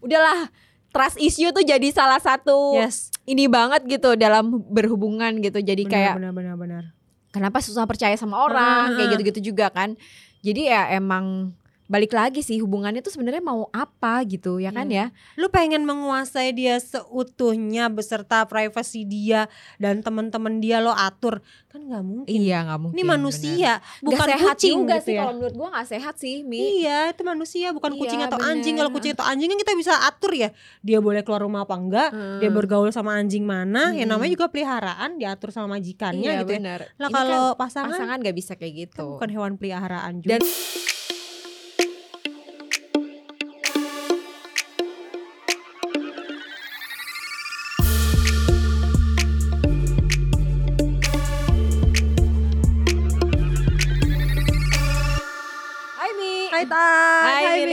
udahlah 0.00 0.50
trust 0.88 1.18
issue 1.18 1.50
tuh 1.50 1.62
jadi 1.62 1.88
salah 1.90 2.18
satu 2.18 2.74
Yes. 2.74 3.12
ini 3.24 3.44
banget 3.46 3.84
gitu 3.84 4.16
dalam 4.16 4.60
berhubungan 4.66 5.36
gitu. 5.38 5.60
Jadi 5.60 5.84
kayak 5.84 6.16
benar 6.16 6.32
benar 6.32 6.54
benar. 6.56 6.82
kenapa 7.28 7.60
susah 7.60 7.84
percaya 7.84 8.16
sama 8.16 8.40
orang 8.40 8.92
Ah, 8.92 8.94
kayak 8.96 9.06
ah. 9.06 9.12
gitu-gitu 9.14 9.40
juga 9.52 9.68
kan. 9.68 9.94
Jadi 10.40 10.70
ya 10.70 10.88
emang 10.90 11.52
balik 11.88 12.12
lagi 12.12 12.38
sih 12.38 12.60
hubungannya 12.60 13.00
tuh 13.00 13.10
sebenarnya 13.10 13.40
mau 13.40 13.66
apa 13.68 14.20
gitu 14.22 14.60
ya 14.60 14.68
kan 14.70 14.86
Iya. 14.86 15.08
ya. 15.08 15.16
Lu 15.34 15.48
pengen 15.48 15.82
menguasai 15.82 16.52
dia 16.52 16.76
seutuhnya 16.78 17.88
beserta 17.88 18.44
privasi 18.44 19.02
dia 19.02 19.48
dan 19.76 20.00
teman-teman 20.00 20.60
dia 20.60 20.78
lo 20.78 20.92
atur 20.92 21.40
kan 21.66 21.80
nggak 21.82 22.00
mungkin. 22.02 22.28
Iya 22.30 22.58
nggak 22.62 22.78
mungkin. 22.78 22.96
Ini 22.96 23.04
manusia, 23.04 23.72
bener. 23.76 24.00
bukan 24.02 24.16
Nggak 24.18 24.28
sehat 24.34 24.54
kucing 24.54 24.72
juga 24.78 24.94
gitu 24.94 25.04
sih 25.04 25.12
ya. 25.12 25.20
kalau 25.20 25.34
menurut 25.34 25.54
gua 25.54 25.68
nggak 25.70 25.88
sehat 25.88 26.14
sih 26.16 26.36
Mi. 26.40 26.58
Iya, 26.80 26.98
itu 27.12 27.22
manusia 27.22 27.66
bukan 27.70 27.92
Iya, 27.92 27.98
kucing 27.98 28.20
atau 28.22 28.38
bener. 28.38 28.50
anjing. 28.52 28.74
Kalau 28.76 28.90
kucing 28.90 29.12
atau 29.12 29.26
anjing 29.26 29.48
kan 29.48 29.58
kita 29.58 29.72
bisa 29.74 29.92
atur 30.02 30.32
ya. 30.32 30.48
Dia 30.80 30.98
boleh 30.98 31.20
keluar 31.20 31.40
rumah 31.40 31.64
apa 31.64 31.74
enggak, 31.74 32.08
dia 32.38 32.48
Hmm. 32.48 32.56
bergaul 32.56 32.88
sama 32.88 33.16
anjing 33.16 33.44
mana, 33.44 33.92
yang 33.92 34.08
Hmm. 34.08 34.14
namanya 34.14 34.32
juga 34.32 34.48
peliharaan 34.48 35.16
diatur 35.16 35.48
sama 35.50 35.74
majikannya 35.74 36.24
iya, 36.26 36.40
gitu 36.40 36.52
ya. 36.52 36.58
bener. 36.58 36.80
Lah 36.94 37.08
Ini 37.08 37.14
kalau 37.14 37.44
kan 37.50 37.58
pasangan, 37.58 37.92
pasangan 37.94 38.16
nggak 38.18 38.36
bisa 38.36 38.52
kayak 38.54 38.72
kan 38.72 38.80
gitu. 38.82 39.04
bukan 39.14 39.30
hewan 39.30 39.52
peliharaan 39.56 40.12
juga. 40.18 40.36
Dan- 40.36 40.48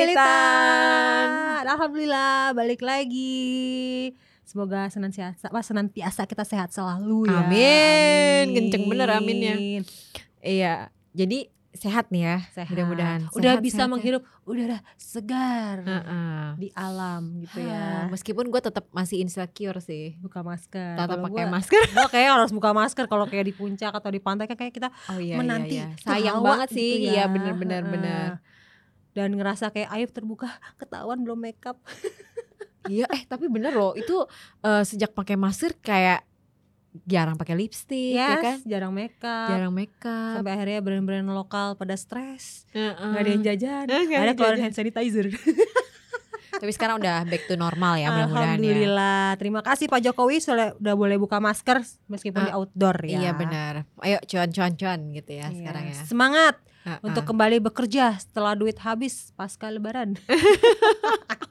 Militan. 0.08 1.28
Alhamdulillah 1.66 2.54
balik 2.54 2.82
lagi. 2.82 4.14
Semoga 4.42 4.86
senantiasa, 4.88 5.50
wah, 5.50 5.60
senantiasa 5.60 6.24
kita 6.24 6.44
sehat 6.44 6.70
selalu 6.70 7.26
ya. 7.26 7.42
Amin. 7.42 8.46
Kenceng 8.54 8.86
bener 8.86 9.08
ya. 9.08 9.18
aminnya. 9.18 9.56
Iya. 10.40 10.74
Jadi 11.12 11.50
sehat 11.74 12.08
nih 12.08 12.24
ya. 12.24 12.38
Sehat. 12.54 12.70
Mudah-mudahan. 12.70 13.20
Udah 13.32 13.58
Sehat, 13.58 13.60
bisa 13.60 13.76
sehat, 13.80 13.90
menghirup 13.90 14.24
udara 14.44 14.80
segar 14.96 15.82
sehat. 15.82 16.06
Heeh. 16.06 16.46
di 16.56 16.70
alam 16.72 17.42
gitu 17.42 17.58
Ah, 17.60 17.66
ya. 17.66 17.86
Meskipun 18.08 18.48
gue 18.48 18.62
tetap 18.62 18.86
masih 18.92 19.20
insecure 19.20 19.82
sih. 19.82 20.14
Buka 20.20 20.40
masker. 20.40 20.94
Tetap 20.94 21.18
pakai 21.20 21.44
gua- 21.44 21.52
masker. 21.52 21.82
gua 21.98 22.08
kayak 22.08 22.30
harus 22.32 22.52
buka 22.54 22.70
masker 22.72 23.06
kalau 23.06 23.26
kayak 23.26 23.44
di 23.44 23.54
puncak 23.54 23.92
atau 23.92 24.08
di 24.08 24.20
pantai 24.20 24.46
kan 24.46 24.56
kayak 24.56 24.72
kita 24.72 24.88
Oh 25.10 25.18
iya 25.18 25.36
menanti 25.36 25.76
iya, 25.76 25.90
iya. 25.90 26.00
Sayang 26.00 26.40
banget 26.40 26.70
sih. 26.72 26.90
gitu 27.02 27.12
Iya 27.12 27.18
ya. 27.20 27.26
bener-bener 27.28 27.82
Heeh. 27.82 27.92
bener. 27.92 28.30
Dan 29.16 29.34
ngerasa 29.34 29.72
kayak 29.72 29.90
aib 29.92 30.10
terbuka 30.12 30.52
ketahuan 30.80 31.24
belum 31.24 31.40
makeup. 31.42 31.80
Iya 32.86 33.10
eh 33.10 33.26
tapi 33.26 33.50
bener 33.50 33.74
loh 33.74 33.98
itu 33.98 34.14
eh, 34.62 34.86
sejak 34.86 35.10
pakai 35.10 35.34
masker 35.34 35.74
kayak 35.76 36.22
jarang 37.02 37.34
pakai 37.34 37.58
lipstick 37.58 38.14
ya 38.14 38.38
Yes, 38.38 38.40
kan. 38.40 38.58
jarang 38.64 38.94
makeup. 38.94 39.50
Jarang 39.50 39.74
makeup. 39.74 40.38
Sampai 40.38 40.54
akhirnya 40.54 40.80
brand-brand 40.80 41.26
lokal 41.26 41.74
pada 41.74 41.98
stres. 41.98 42.70
Heeh. 42.72 42.94
Gak 42.94 43.20
ada 43.20 43.32
yang 43.32 43.42
jajan. 43.44 43.86
Nggak 43.90 44.22
ada 44.22 44.34
keluaran 44.34 44.54
jajan. 44.54 44.64
hand 44.64 44.76
sanitizer. 44.78 45.26
Tapi 46.56 46.72
sekarang 46.72 46.96
udah 46.98 47.24
back 47.24 47.44
to 47.46 47.56
normal 47.56 47.94
ya 47.96 48.08
mudah-mudahan 48.08 48.32
ya. 48.48 48.50
Alhamdulillah. 48.56 49.26
Terima 49.36 49.62
kasih 49.62 49.86
Pak 49.86 50.02
Jokowi 50.02 50.38
sudah 50.38 50.74
udah 50.74 50.94
boleh 50.94 51.16
buka 51.16 51.38
masker 51.38 51.80
meskipun 52.06 52.42
Ah, 52.42 52.46
di 52.46 52.52
outdoor 52.54 52.98
ya. 53.04 53.20
Iya 53.20 53.32
benar. 53.34 53.74
Ayo 54.00 54.18
cuan-cuan-cuan 54.22 55.00
gitu 55.12 55.32
ya 55.34 55.46
Iya. 55.46 55.56
sekarang 55.56 55.84
ya. 55.86 55.96
Semangat 56.02 56.56
Heeh. 56.84 57.00
untuk 57.02 57.24
kembali 57.26 57.58
bekerja 57.60 58.16
setelah 58.16 58.54
duit 58.54 58.78
habis 58.80 59.34
pasca 59.34 59.68
lebaran. 59.68 60.16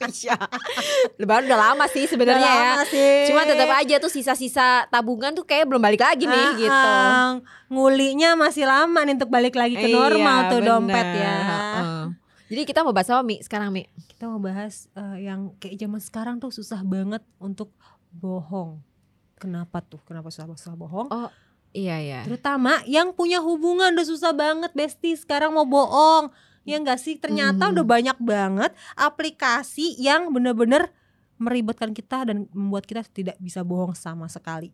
Iya. 0.05 0.37
Lebaran 1.17 1.49
udah 1.49 1.61
lama 1.65 1.85
sih 1.89 2.05
sebenarnya 2.05 2.45
ya. 2.45 2.61
lama 2.71 2.85
sih. 2.87 3.25
Cuma 3.25 3.43
tetap 3.43 3.73
aja 3.73 3.97
tuh 3.97 4.13
sisa-sisa 4.13 4.85
tabungan 4.87 5.33
tuh 5.33 5.43
kayak 5.43 5.65
belum 5.65 5.81
balik 5.81 5.99
lagi 5.99 6.25
nih 6.25 6.45
Ah, 6.45 6.53
gitu. 6.55 6.71
ah, 6.93 7.29
ngulinya 7.67 8.37
masih 8.37 8.63
lama 8.63 9.01
nih 9.01 9.17
untuk 9.17 9.27
balik 9.29 9.57
lagi 9.57 9.73
ke 9.73 9.89
normal 9.89 10.39
Iya, 10.39 10.51
tuh 10.51 10.61
bener. 10.61 10.69
dompet 10.71 11.09
ya. 11.15 11.35
Heeh. 11.41 11.94
Jadi 12.55 12.71
kita 12.71 12.87
mau 12.87 12.95
bahas 12.95 13.11
apa 13.11 13.27
Mi 13.27 13.43
sekarang 13.43 13.75
Mi? 13.75 13.91
Kita 14.07 14.31
mau 14.31 14.39
bahas 14.39 14.87
eh, 14.95 15.27
yang 15.27 15.59
kayak 15.59 15.75
zaman 15.75 15.99
sekarang 15.99 16.37
tuh 16.39 16.55
susah 16.55 16.87
banget 16.87 17.27
untuk 17.43 17.75
bohong. 18.15 18.79
Kenapa 19.35 19.83
tuh? 19.83 19.99
Kenapa 20.07 20.31
susah 20.31 20.47
susah 20.55 20.79
bohong? 20.79 21.11
Oh, 21.11 21.31
Iya 21.75 21.99
ya. 21.99 22.21
Terutama 22.23 22.87
yang 22.87 23.11
punya 23.11 23.43
hubungan 23.43 23.99
udah 23.99 24.07
susah 24.07 24.31
banget 24.31 24.71
Besti 24.79 25.19
sekarang 25.19 25.51
mau 25.51 25.67
bohong. 25.67 26.31
Ya 26.63 26.79
enggak 26.79 27.03
sih? 27.03 27.19
Ternyata 27.19 27.67
Mhm. 27.67 27.73
udah 27.75 27.85
banyak 27.85 28.19
banget 28.23 28.71
aplikasi 28.95 29.99
yang 29.99 30.31
bener-bener 30.31 30.95
meribetkan 31.35 31.91
kita 31.91 32.31
dan 32.31 32.47
membuat 32.55 32.87
kita 32.87 33.03
tidak 33.11 33.35
bisa 33.43 33.67
bohong 33.67 33.91
sama 33.99 34.31
sekali. 34.31 34.71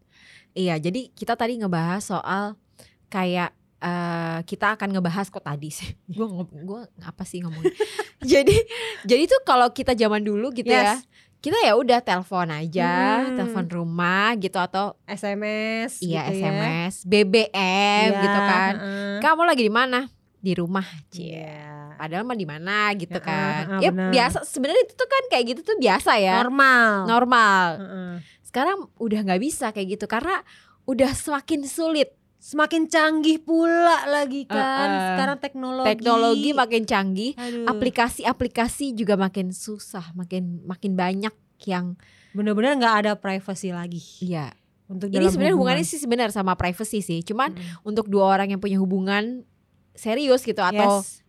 Iya, 0.53 0.77
jadi 0.77 1.09
kita 1.17 1.33
tadi 1.41 1.57
ngebahas 1.57 2.05
soal 2.05 2.61
kayak 3.09 3.57
eh, 3.81 4.39
kita 4.45 4.77
akan 4.77 4.89
ngebahas 4.91 5.27
kok 5.27 5.41
tadi 5.41 5.69
sih. 5.69 5.91
Gue 6.09 6.27
gue 6.47 6.81
apa 7.01 7.23
sih 7.23 7.41
ngomongin? 7.41 7.73
jadi 8.23 8.57
jadi 9.03 9.23
tuh 9.27 9.41
kalau 9.43 9.69
kita 9.71 9.93
zaman 9.95 10.21
dulu 10.21 10.53
gitu 10.53 10.69
ya, 10.69 10.97
Yes. 10.97 11.09
kita 11.41 11.57
ya 11.59 11.73
udah 11.73 11.99
telepon 11.99 12.49
aja, 12.51 12.93
Hmm. 13.23 13.35
telepon 13.35 13.67
rumah 13.67 14.37
gitu 14.37 14.57
atau 14.57 14.93
SMS 15.03 15.97
iya 15.99 16.29
gitu 16.29 16.37
ya. 16.39 16.53
SMS, 16.53 16.95
BBM 17.03 18.09
Iya, 18.11 18.21
gitu 18.21 18.39
kan. 18.43 18.73
heeh. 18.77 19.17
Kamu 19.21 19.43
lagi 19.43 19.63
di 19.63 19.73
mana? 19.73 20.05
Di 20.37 20.53
rumah, 20.53 20.85
Cie. 21.09 21.41
Iya. 21.41 21.97
Padahal 21.97 22.25
mah 22.25 22.33
di 22.35 22.45
mana 22.45 22.93
gitu 22.95 23.13
Heeh, 23.13 23.25
kan. 23.25 23.63
heeh, 23.71 23.81
ya 23.81 23.91
benar. 23.91 24.09
biasa 24.11 24.39
sebenarnya 24.43 24.85
itu 24.85 24.95
tuh 24.95 25.05
kan 25.05 25.23
kayak 25.29 25.45
gitu 25.49 25.61
tuh 25.63 25.77
biasa 25.77 26.17
ya. 26.17 26.41
Normal. 26.41 26.93
Normal. 27.07 27.67
Heeh. 27.77 28.13
Sekarang 28.41 28.89
udah 28.97 29.21
nggak 29.23 29.37
bisa 29.39 29.69
kayak 29.71 29.97
gitu 29.97 30.05
karena 30.07 30.41
udah 30.85 31.13
semakin 31.15 31.65
sulit 31.65 32.17
Semakin 32.41 32.89
canggih 32.89 33.37
pula 33.39 34.09
lagi 34.09 34.49
kan. 34.49 34.57
Heeh. 34.89 35.09
Sekarang 35.13 35.39
teknologi. 35.39 35.87
teknologi 35.87 36.51
makin 36.51 36.83
canggih, 36.83 37.33
aplikasi-aplikasi 37.69 38.97
juga 38.97 39.15
makin 39.15 39.53
susah, 39.53 40.17
makin 40.17 40.65
makin 40.65 40.97
banyak 40.97 41.35
yang 41.69 42.01
Bener-bener 42.33 42.79
nggak 42.79 42.97
ada 43.05 43.13
privacy 43.15 43.71
lagi. 43.71 44.01
iya. 44.21 44.57
Untuk 44.87 45.07
Ini 45.07 45.23
sebenarnya 45.23 45.55
hubungan. 45.55 45.77
hubungannya 45.77 45.85
sih 45.85 46.01
sebenarnya 46.01 46.33
sama 46.33 46.55
privacy 46.55 46.99
sih. 46.99 47.21
Cuman 47.21 47.53
Mm. 47.53 47.85
untuk 47.85 48.09
dua 48.09 48.27
orang 48.33 48.51
yang 48.51 48.59
punya 48.59 48.75
hubungan 48.75 49.45
serius 49.93 50.41
gitu 50.41 50.59
atau 50.59 50.99
Yes. 50.99 51.21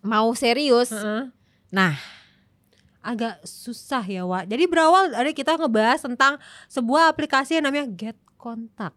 mau 0.00 0.34
serius. 0.34 0.90
Heeh. 0.90 1.30
Nah. 1.70 1.94
agak 3.00 3.44
susah 3.44 4.00
ya 4.00 4.24
Wak. 4.24 4.48
Jadi 4.48 4.64
berawal 4.64 5.12
dari 5.12 5.36
kita 5.36 5.60
ngebahas 5.60 6.00
tentang 6.00 6.40
sebuah 6.66 7.12
aplikasi 7.12 7.60
yang 7.60 7.68
namanya 7.68 7.84
Get 7.92 8.16
Contact. 8.44 8.92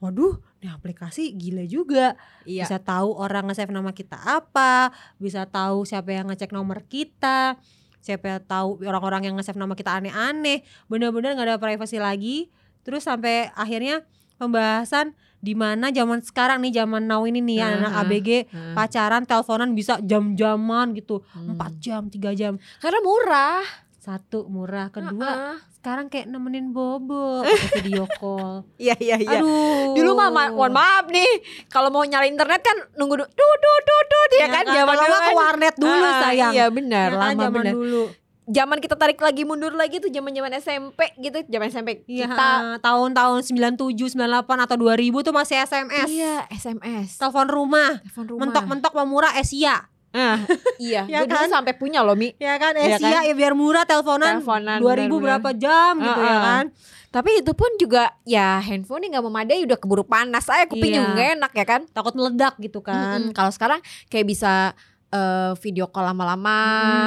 Waduh, 0.00 0.40
ini 0.64 0.72
aplikasi 0.72 1.36
gila 1.36 1.68
juga. 1.68 2.16
Iya. 2.48 2.64
Bisa 2.64 2.80
tahu 2.80 3.12
orang 3.12 3.44
nge-save 3.52 3.68
nama 3.68 3.92
kita 3.92 4.16
apa, 4.16 4.88
bisa 5.20 5.44
tahu 5.44 5.84
siapa 5.84 6.16
yang 6.16 6.32
ngecek 6.32 6.48
nomor 6.48 6.80
kita, 6.88 7.60
siapa 8.00 8.24
yang 8.24 8.40
tahu 8.40 8.80
orang-orang 8.80 9.28
yang 9.28 9.34
nge-save 9.36 9.60
nama 9.60 9.76
kita 9.76 9.92
aneh-aneh. 9.92 10.64
Bener-bener 10.88 11.36
nggak 11.36 11.48
ada 11.52 11.60
privasi 11.60 12.00
lagi. 12.00 12.48
Terus 12.88 13.04
sampai 13.04 13.52
akhirnya 13.52 14.08
pembahasan 14.40 15.12
di 15.44 15.52
mana 15.52 15.92
zaman 15.92 16.24
sekarang 16.24 16.64
nih 16.64 16.80
zaman 16.80 17.04
now 17.04 17.28
ini 17.28 17.44
nih 17.44 17.60
ya 17.60 17.66
anak. 17.76 17.92
ABG 18.00 18.28
Heeh. 18.48 18.72
pacaran 18.72 19.28
teleponan 19.28 19.76
bisa 19.76 20.00
jam-jaman 20.00 20.96
gitu 20.96 21.20
Hmm. 21.36 21.52
empat 21.52 21.72
jam 21.84 22.08
tiga 22.08 22.32
jam 22.32 22.56
Karena 22.80 23.04
murah. 23.04 23.60
Satu 24.04 24.44
murah 24.46 24.88
kedua 24.88 25.24
Heeh. 25.24 25.56
sekarang 25.72 26.06
kayak 26.06 26.28
nemenin 26.28 26.70
bobo 26.70 27.40
video 27.74 28.04
call 28.12 28.68
Iya 28.76 28.92
iya 28.98 29.16
iya. 29.16 29.40
aduh 29.40 29.96
Dulu 29.96 30.10
mah 30.12 30.28
ma- 30.28 30.52
mohon 30.52 30.70
maaf 30.70 31.08
nih, 31.08 31.40
kalau 31.66 31.88
mau 31.88 32.04
nyalain 32.04 32.28
internet 32.30 32.60
kan 32.60 32.76
nunggu 32.94 33.16
du- 33.16 33.30
du 33.30 33.48
du 33.54 33.72
du 33.80 33.96
du 34.04 34.20
ya, 34.36 34.46
kan 34.50 34.64
zaman 34.66 34.92
nggak 34.92 35.08
ke 35.08 35.24
kan. 35.24 35.34
warnet 35.34 35.74
dulu 35.74 36.04
Ah, 36.04 36.20
sayang 36.22 36.52
Iya 36.52 36.66
benar, 36.68 37.08
Ya 37.08 37.16
kan, 37.16 37.32
lama 37.32 37.42
zaman 37.42 37.62
benar. 37.62 37.72
dulu 37.72 38.04
Zaman 38.44 38.76
kita 38.76 38.92
tarik 38.92 39.16
lagi 39.16 39.40
mundur 39.40 39.72
lagi 39.72 39.96
tuh 39.96 40.12
zaman-zaman 40.12 40.52
SMP 40.54 41.00
gitu, 41.16 41.40
zaman 41.42 41.64
SMP 41.66 42.04
Iya, 42.04 42.28
kita 42.28 42.48
tahun-tahun 42.78 43.40
97, 43.40 44.12
98 44.12 44.20
atau 44.60 44.76
2000 44.76 45.00
tuh 45.18 45.32
masih 45.32 45.56
SMS. 45.58 46.12
Iya, 46.12 46.44
SMS. 46.52 47.16
Telepon 47.16 47.48
rumah, 47.48 48.04
Telepon 48.04 48.24
rumah. 48.28 48.40
mentok-mentok 48.44 48.92
pemurah 48.92 49.32
Asia. 49.32 49.88
Ah, 50.14 50.38
iya, 50.78 51.02
Ya 51.04 51.18
gue 51.20 51.26
dulu 51.26 51.36
kan? 51.36 51.50
sampai 51.50 51.74
punya 51.74 52.00
loh 52.00 52.14
Mi. 52.14 52.30
Ya 52.36 52.54
kan 52.54 52.72
Iya 52.72 52.96
Asia 52.96 53.20
ya 53.22 53.34
biar 53.34 53.52
murah 53.52 53.82
teleponan, 53.82 54.38
Teleponan, 54.38 54.78
2000 54.78 54.86
benar-benar. 54.86 55.20
berapa 55.20 55.50
jam 55.52 55.92
gitu 55.98 56.20
ya 56.20 56.24
Ah, 56.24 56.30
ah. 56.30 56.42
kan. 56.44 56.64
Tapi 57.10 57.30
itu 57.38 57.52
pun 57.52 57.70
juga 57.74 58.02
ya 58.22 58.58
handphone 58.58 59.06
nggak 59.06 59.22
memadai 59.22 59.62
udah 59.62 59.74
keburu 59.74 60.02
panas 60.02 60.42
saya 60.42 60.64
kuping 60.64 60.92
Iya. 60.92 61.02
nggak 61.08 61.28
enak 61.34 61.52
ya 61.52 61.64
kan. 61.64 61.80
Takut 61.88 62.10
meledak 62.12 62.54
gitu 62.58 62.78
kan. 62.78 63.20
Mm-mm. 63.20 63.32
Kalau 63.32 63.50
sekarang 63.50 63.78
kayak 64.06 64.24
bisa 64.24 64.70
eh, 65.10 65.52
video 65.56 65.86
call 65.86 66.06
lama-lama, 66.08 66.58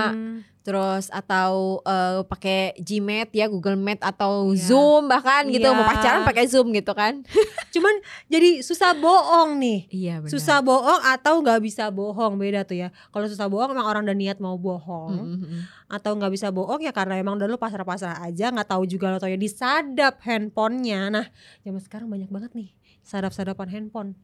Hmm. 0.09 0.39
Terus 0.67 1.07
atau 1.09 1.79
eh, 1.81 2.19
pakai 2.21 2.75
Gmeet 2.77 3.31
ya 3.31 3.47
Google 3.47 3.79
Meet 3.79 4.03
atau 4.03 4.51
Iya. 4.51 4.67
Zoom 4.67 5.07
bahkan 5.07 5.47
gitu 5.47 5.63
mau 5.65 5.79
Iya. 5.79 5.89
pacaran 5.89 6.21
pakai 6.21 6.43
Zoom 6.45 6.75
gitu 6.75 6.91
kan 6.91 7.23
Cuman 7.73 7.95
jadi 8.25 8.59
susah 8.59 8.91
bohong 8.93 9.55
nih. 9.55 9.79
iya 9.87 10.13
benar 10.17 10.27
Susah 10.27 10.59
bohong 10.59 10.99
atau 11.05 11.39
nggak 11.39 11.61
bisa 11.61 11.87
bohong 11.87 12.35
beda 12.35 12.61
tuh 12.61 12.77
ya. 12.77 12.89
Kalau 13.07 13.25
susah 13.25 13.45
bohong 13.45 13.71
emang 13.71 13.85
orang 13.85 14.03
udah 14.03 14.17
niat 14.17 14.37
mau 14.37 14.57
bohong 14.57 15.13
Mm-mm. 15.15 15.61
atau 15.87 16.11
nggak 16.11 16.31
bisa 16.31 16.49
bohong 16.49 16.79
ya 16.79 16.91
karena 16.91 17.15
emang 17.15 17.37
udah 17.37 17.45
lu 17.45 17.55
pasrah-pasrah 17.55 18.19
aja 18.19 18.49
nggak 18.49 18.67
tahu 18.67 18.83
juga 18.83 19.07
lo 19.07 19.17
tau 19.17 19.29
ya 19.29 19.37
disadap 19.37 20.19
handphonenya. 20.21 21.07
Nah 21.09 21.25
zaman 21.61 21.79
sekarang 21.79 22.07
banyak 22.07 22.27
banget 22.27 22.51
nih 22.51 22.69
sadap-sadapan 23.01 23.67
handphone. 23.69 24.19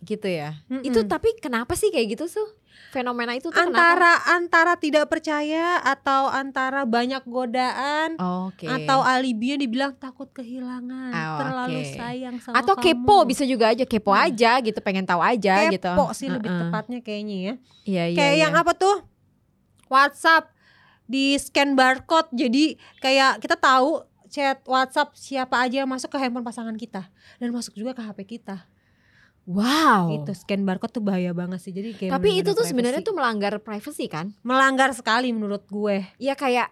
Gitu 0.00 0.24
ya 0.24 0.54
Mm-mm. 0.66 0.82
itu 0.82 1.00
tapi 1.04 1.34
kenapa 1.36 1.74
sih 1.74 1.88
kayak 1.88 2.14
gitu 2.14 2.30
tuh 2.30 2.48
fenomena 2.88 3.34
itu 3.34 3.46
tuh 3.46 3.58
kenapa 3.58 3.74
antara 3.74 4.12
antara 4.30 4.72
tidak 4.74 5.06
percaya 5.06 5.82
atau 5.82 6.26
antara 6.26 6.86
banyak 6.86 7.20
godaan 7.24 8.14
oke 8.14 8.62
atau 8.62 9.02
alibinya 9.02 9.58
dibilang 9.58 9.92
takut 9.94 10.30
kehilangan 10.30 11.10
Ah, 11.10 11.36
terlalu 11.36 11.82
sayang 11.84 12.38
sama 12.38 12.56
atau 12.56 12.74
kamu. 12.74 12.84
kepo 12.86 13.16
bisa 13.26 13.42
juga 13.42 13.68
aja 13.68 13.82
kepo 13.82 14.10
Nah. 14.10 14.24
aja 14.24 14.56
gitu 14.60 14.78
pengen 14.78 15.02
tahu 15.02 15.18
aja 15.18 15.66
kepo 15.66 15.74
gitu 15.74 15.90
sih 16.14 16.28
lebih 16.28 16.48
Uh-uh. 16.48 16.60
tepatnya 16.64 16.98
kayaknya 17.00 17.36
ya 17.36 17.54
iya 17.84 18.04
iya 18.06 18.16
kayak 18.16 18.34
iya. 18.34 18.42
yang 18.46 18.54
apa 18.54 18.72
tuh 18.72 18.96
WhatsApp 19.86 20.52
di 21.04 21.34
scan 21.34 21.72
barcode 21.72 22.28
jadi 22.30 22.76
kayak 23.00 23.40
kita 23.40 23.56
tahu 23.56 24.04
chat 24.28 24.60
WhatsApp 24.62 25.12
siapa 25.14 25.56
aja 25.58 25.82
yang 25.82 25.88
masuk 25.88 26.08
ke 26.08 26.20
handphone 26.20 26.44
pasangan 26.44 26.76
kita 26.76 27.08
dan 27.36 27.48
masuk 27.48 27.72
juga 27.72 27.92
ke 27.92 28.02
HP 28.02 28.38
kita 28.38 28.68
wow. 29.48 30.12
Itu 30.12 30.30
scan 30.30 30.62
barcode 30.62 30.92
tuh 30.92 31.00
bahaya 31.00 31.32
banget 31.32 31.58
sih. 31.58 31.72
Jadi 31.72 31.96
kayak 31.96 32.12
tapi 32.12 32.28
itu 32.36 32.52
tuh 32.52 32.62
sebenarnya 32.62 33.00
tuh 33.00 33.12
melanggar 33.12 33.56
privacy 33.58 34.06
kan? 34.06 34.36
Melanggar 34.42 34.92
sekali 34.92 35.32
menurut 35.32 35.64
gue. 35.64 36.04
Ya 36.16 36.36
kayak 36.36 36.68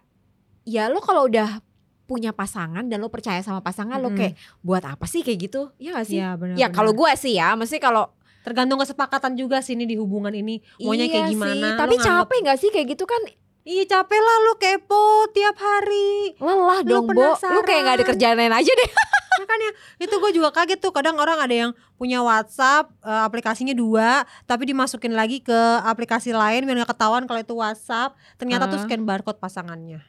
ya 0.62 0.86
lo 0.86 1.00
kalau 1.00 1.24
udah 1.24 1.64
punya 2.04 2.30
pasangan 2.30 2.86
dan 2.86 3.00
lo 3.00 3.08
percaya 3.08 3.40
sama 3.40 3.58
pasangan 3.58 3.96
lo 3.96 4.12
Mm-mm. 4.12 4.18
kayak 4.20 4.34
buat 4.60 4.84
apa 4.84 5.08
sih 5.08 5.24
kayak 5.24 5.38
gitu? 5.42 5.72
Ya 5.76 5.90
gak 5.92 6.06
sih? 6.06 6.20
Ya 6.20 6.36
benar 6.36 6.54
ya 6.54 6.68
kalau 6.68 6.92
gue 6.92 7.10
sih 7.16 7.34
ya 7.34 7.56
mesti 7.56 7.78
kalau 7.78 8.12
tergantung 8.44 8.78
kesepakatan 8.78 9.34
juga 9.34 9.58
sih 9.58 9.74
ini 9.74 9.84
di 9.84 9.96
hubungan 9.96 10.30
ini. 10.30 10.62
Maunya 10.78 11.08
iya 11.08 11.12
kayak 11.12 11.26
sih, 11.26 11.32
gimana 11.34 11.68
tapi 11.74 11.90
Lu 11.90 11.98
nganggap- 11.98 12.28
capek 12.28 12.38
gak 12.44 12.58
sih 12.60 12.70
kayak 12.70 12.86
gitu 12.92 13.04
kan? 13.04 13.22
Iya 13.66 13.82
capek 13.84 14.20
lah 14.22 14.36
lu 14.44 14.54
kepo 14.54 15.04
tiap 15.34 15.58
hari. 15.58 16.38
Lelah 16.38 16.80
dong 16.86 17.10
Bo. 17.10 17.34
Lu 17.34 17.60
kayak 17.66 17.80
gak 17.82 17.96
ada 17.98 18.04
kerjaan 18.06 18.36
lain 18.38 18.54
aja 18.54 18.70
deh 18.70 18.90
Makanya 19.36 19.70
itu 19.98 20.14
gue 20.14 20.30
juga 20.32 20.48
kaget 20.50 20.78
tuh. 20.78 20.90
Kadang 20.90 21.16
orang 21.16 21.38
ada 21.38 21.52
yang 21.52 21.70
punya 21.94 22.20
WhatsApp 22.20 22.92
eh, 23.00 23.22
Aplikasinya 23.22 23.72
dua 23.72 24.22
Tapi 24.44 24.66
dimasukin 24.66 25.12
lagi 25.12 25.38
ke 25.38 25.54
aplikasi 25.80 26.30
lain 26.30 26.64
Biar 26.64 26.82
gak 26.82 26.92
ketahuan 26.92 27.24
kalau 27.24 27.40
itu 27.40 27.54
WhatsApp. 27.54 28.12
Ternyata 28.36 28.66
tuh 28.66 28.76
Ah. 28.76 28.82
scan 28.82 29.02
barcode 29.02 29.36
pasangannya. 29.36 30.00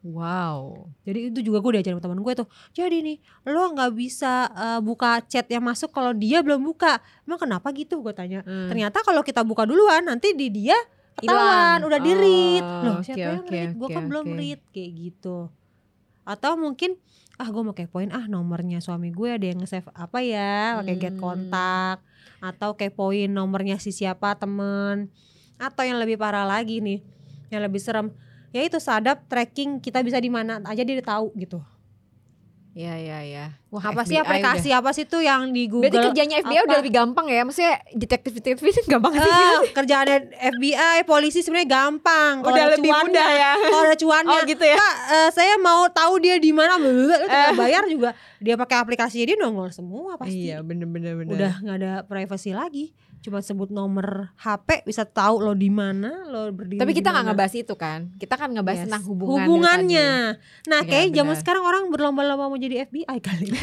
Wow. 0.00 0.88
Jadi 1.04 1.28
itu 1.28 1.40
juga 1.44 1.60
gue 1.60 1.76
diajarin 1.76 2.00
temen 2.00 2.18
gue 2.18 2.32
tuh 2.34 2.48
Jadi 2.72 3.04
nih 3.04 3.16
lo 3.44 3.68
gak 3.70 3.92
bisa 3.92 4.48
eh, 4.48 4.80
buka 4.80 5.20
chat 5.22 5.44
yang 5.46 5.60
masuk 5.60 5.90
Kalau 5.90 6.10
dia 6.10 6.40
belum 6.40 6.62
buka. 6.62 6.96
Emang 7.22 7.36
kenapa 7.38 7.68
gitu? 7.70 8.00
gue 8.00 8.10
tanya. 8.10 8.40
Hmm. 8.42 8.72
Ternyata 8.72 9.02
kalau 9.02 9.20
kita 9.20 9.42
buka 9.42 9.62
duluan 9.62 10.00
Nanti 10.02 10.32
di 10.32 10.48
dia 10.48 10.76
ketahuan 11.12 11.84
Hilang. 11.84 11.84
Udah 11.84 12.00
di 12.00 12.12
read 12.14 12.64
Oh, 12.64 12.80
Loh 12.82 12.96
siapa 13.04 13.20
yang 13.20 13.44
oke, 13.44 13.52
read? 13.52 13.70
Gue 13.76 13.88
kan 13.90 14.04
belum 14.08 14.24
oke. 14.24 14.36
read. 14.36 14.60
Kayak 14.72 14.90
gitu 14.96 15.36
Atau 16.24 16.54
mungkin 16.60 16.96
ah 17.40 17.48
gue 17.48 17.62
mau 17.64 17.72
kepoin 17.72 18.12
ah 18.12 18.28
nomornya 18.28 18.84
suami 18.84 19.08
gue 19.16 19.32
ada 19.32 19.48
yang 19.48 19.64
nge-save 19.64 19.88
apa 19.96 20.20
ya 20.20 20.76
pakai 20.84 20.96
get 21.00 21.16
Hmm. 21.16 21.24
kontak 21.24 22.04
atau 22.44 22.76
kepoin 22.76 23.32
nomornya 23.32 23.80
si 23.80 23.96
siapa 23.96 24.36
temen 24.36 25.08
atau 25.56 25.82
yang 25.88 25.96
lebih 25.96 26.20
parah 26.20 26.44
lagi 26.44 26.84
nih 26.84 27.00
yang 27.48 27.64
lebih 27.64 27.80
serem 27.80 28.12
ya 28.52 28.60
itu 28.60 28.76
sadap 28.76 29.24
tracking 29.24 29.80
kita 29.80 30.04
bisa 30.04 30.20
di 30.20 30.28
mana 30.28 30.60
aja 30.68 30.84
dia 30.84 31.00
tahu 31.00 31.32
gitu 31.40 31.64
ya 32.70 32.94
ya 32.94 33.18
ya 33.26 33.44
wah 33.74 33.82
apa 33.82 34.06
sih 34.06 34.14
FBI 34.14 34.22
aplikasi 34.22 34.70
apa 34.70 34.90
sih 34.94 35.02
tuh 35.02 35.26
yang 35.26 35.50
di 35.50 35.66
udah. 35.66 35.82
berarti 35.82 35.98
Google? 35.98 36.06
kerjanya 36.14 36.36
FBI 36.38 36.54
apa? 36.54 36.66
udah 36.70 36.78
lebih 36.78 36.92
gampang 36.94 37.26
ya? 37.26 37.42
Maksudnya 37.42 37.74
detektif 37.94 38.32
detektif 38.38 38.86
gampang 38.86 39.18
sih? 39.18 39.26
Ah, 39.26 39.58
kerjaannya 39.74 40.18
FBI 40.54 40.98
polisi 41.02 41.42
sebenarnya 41.42 41.70
gampang. 41.70 42.46
Kalau 42.46 42.54
udah 42.54 42.66
lebih 42.78 42.90
cuannya, 42.90 43.10
mudah 43.10 43.28
ya. 43.34 43.52
Kalau 43.58 43.82
ada 43.86 43.96
cuannya. 43.98 44.30
Oh 44.38 44.40
gitu 44.46 44.64
ya. 44.66 44.76
Kak, 44.78 44.94
eh, 45.10 45.30
saya 45.34 45.54
mau 45.58 45.82
tahu 45.90 46.12
dia 46.22 46.36
di 46.38 46.50
mana, 46.54 46.78
lu 46.78 47.10
tinggal 47.10 47.54
bayar 47.58 47.82
juga. 47.90 48.10
Dia 48.38 48.54
pakai 48.54 48.76
aplikasi 48.78 49.26
dia 49.26 49.36
nongol 49.38 49.74
semua 49.74 50.14
pasti. 50.14 50.50
iya 50.50 50.62
bener 50.62 50.86
bener 50.86 51.18
bener. 51.18 51.34
Udah 51.34 51.52
nggak 51.62 51.76
ada 51.82 51.92
privacy 52.06 52.54
lagi. 52.54 52.94
Cuma 53.20 53.38
sebut 53.38 53.68
nomor 53.68 54.32
HP 54.34 54.82
bisa 54.82 55.04
tahu 55.04 55.38
lo 55.38 55.52
di 55.52 55.68
mana, 55.68 56.24
lo 56.24 56.48
berdiri. 56.48 56.76
tapi 56.76 56.92
kita 56.92 57.08
nggak 57.10 57.24
ngebahas 57.26 57.54
itu 57.54 57.74
kan 57.74 58.00
kita 58.16 58.32
kan 58.34 58.48
ngebahas 58.48 58.78
Yes. 58.78 58.84
tentang 58.86 59.04
hubungan 59.04 59.44
hubungannya. 59.44 60.08
Nah, 60.64 60.80
Iya, 60.80 60.88
kayak 60.88 61.08
zaman 61.12 61.36
sekarang 61.36 61.60
orang 61.62 61.84
berlomba-lomba 61.88 62.46
mau 62.46 62.56
jadi 62.56 62.82
FBI 62.82 63.18
kali. 63.20 63.52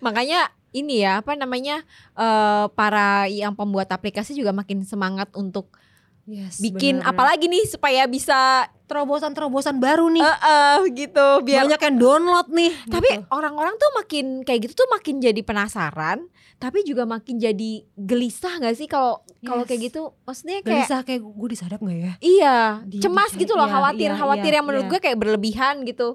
makanya 0.00 0.40
ini 0.70 1.02
ya 1.02 1.20
apa 1.20 1.34
namanya 1.34 1.82
eh, 2.14 2.66
para 2.70 3.26
yang 3.26 3.52
pembuat 3.52 3.88
aplikasi 3.88 4.32
juga 4.32 4.50
makin 4.50 4.82
semangat 4.82 5.28
untuk 5.34 5.74
Yes, 6.22 6.62
bikin 6.62 7.02
benar-benar. 7.02 7.10
apalagi 7.10 7.50
nih 7.50 7.66
supaya 7.66 8.06
bisa 8.06 8.38
terobosan-terobosan 8.86 9.82
baru 9.82 10.06
nih. 10.08 10.22
eh 10.22 10.38
eh, 10.38 10.78
gitu 10.94 11.42
biar 11.42 11.66
Banyak 11.66 11.82
yang 11.82 11.96
download 11.98 12.46
nih. 12.48 12.70
tapi 12.86 13.08
gitu. 13.10 13.26
orang-orang 13.28 13.74
tuh 13.74 13.90
makin 13.92 14.26
kayak 14.40 14.60
gitu 14.62 14.78
tuh 14.78 14.88
makin 14.88 15.18
jadi 15.18 15.42
penasaran 15.42 16.22
tapi 16.62 16.86
juga 16.86 17.02
makin 17.04 17.36
jadi 17.36 17.72
gelisah 17.92 18.54
nggak 18.56 18.76
sih 18.76 18.86
kalau 18.86 19.18
kalau 19.40 19.60
Yes. 19.60 19.68
kayak 19.68 19.80
gitu 19.84 20.02
maksudnya 20.22 20.56
kayak 20.56 20.66
gelisah 20.78 21.00
kayak 21.02 21.20
gue 21.20 21.48
disadap 21.50 21.78
nggak 21.78 21.98
ya? 21.98 22.12
iya 22.22 22.56
Di- 22.84 23.02
cemas 23.02 23.34
di- 23.34 23.42
gitu 23.42 23.52
loh 23.52 23.66
iya, 23.66 23.74
khawatir 23.74 24.08
iya, 24.08 24.14
khawatir 24.14 24.46
iya, 24.46 24.56
yang 24.56 24.64
menurut 24.64 24.84
iya. 24.84 24.92
gue 24.92 25.00
kayak 25.00 25.18
berlebihan 25.18 25.74
gitu 25.82 26.08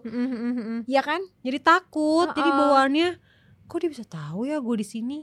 ya 0.85 1.01
kan 1.01 1.19
Jadi 1.41 1.59
takut, 1.59 2.31
jadi 2.31 2.47
bawaannya 2.49 3.19
kok 3.65 3.77
dia 3.77 3.89
bisa 3.89 4.03
tahu 4.03 4.43
ya 4.43 4.57
gue 4.57 4.75
di 4.77 4.87
sini? 4.87 5.19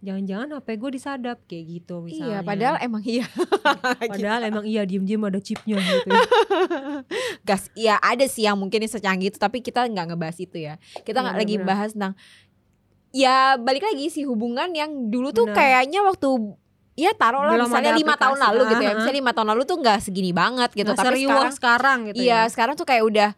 Jangan-jangan 0.00 0.52
HP 0.52 0.68
gue 0.76 0.90
disadap 0.92 1.38
kayak 1.46 1.64
gitu 1.70 2.02
misalnya. 2.02 2.28
iya 2.28 2.38
padahal 2.42 2.76
emang 2.78 3.00
iya 3.00 3.24
Padahal 4.04 4.44
emang 4.44 4.64
iya 4.64 4.84
diem-diem 4.84 5.22
ada 5.22 5.40
chipnya 5.40 5.80
gitu. 5.80 6.12
gas 7.48 7.72
ya 7.72 7.96
ada 7.98 8.24
sih 8.24 8.44
yang 8.44 8.52
mungkin 8.54 8.84
secanggih 8.84 9.30
itu 9.30 9.38
tapi 9.38 9.60
kita 9.60 9.80
nggak 9.82 10.12
ngebahas 10.12 10.36
itu 10.38 10.56
ya 10.58 10.74
kita 11.00 11.18
Iya, 11.18 11.24
nggak 11.24 11.36
lagi 11.38 11.54
bener-bener. 11.56 11.68
bahas 11.70 11.90
tentang 11.92 12.14
ya 13.14 13.54
balik 13.54 13.86
lagi 13.86 14.10
sih 14.10 14.26
hubungan 14.26 14.74
yang 14.74 14.90
dulu 15.06 15.30
tuh 15.30 15.46
Bener. 15.46 15.56
kayaknya 15.56 16.02
waktu 16.02 16.58
ya 16.98 17.14
taruhlah 17.14 17.54
misalnya 17.54 17.94
lima 17.94 18.14
tahun 18.18 18.38
lalu 18.42 18.62
gitu 18.74 18.82
ya 18.82 18.92
misalnya 18.98 19.18
lima 19.22 19.32
tahun 19.34 19.48
lalu 19.54 19.62
tuh 19.66 19.76
nggak 19.78 19.98
segini 20.02 20.30
banget 20.34 20.70
gitu 20.74 20.90
Nggak 20.90 20.98
tapi 20.98 21.06
serius 21.14 21.30
sekarang 21.30 21.54
sekarang 21.54 21.98
gitu 22.10 22.18
iya 22.18 22.34
ya. 22.46 22.50
sekarang 22.50 22.74
tuh 22.74 22.86
kayak 22.86 23.04
udah 23.06 23.30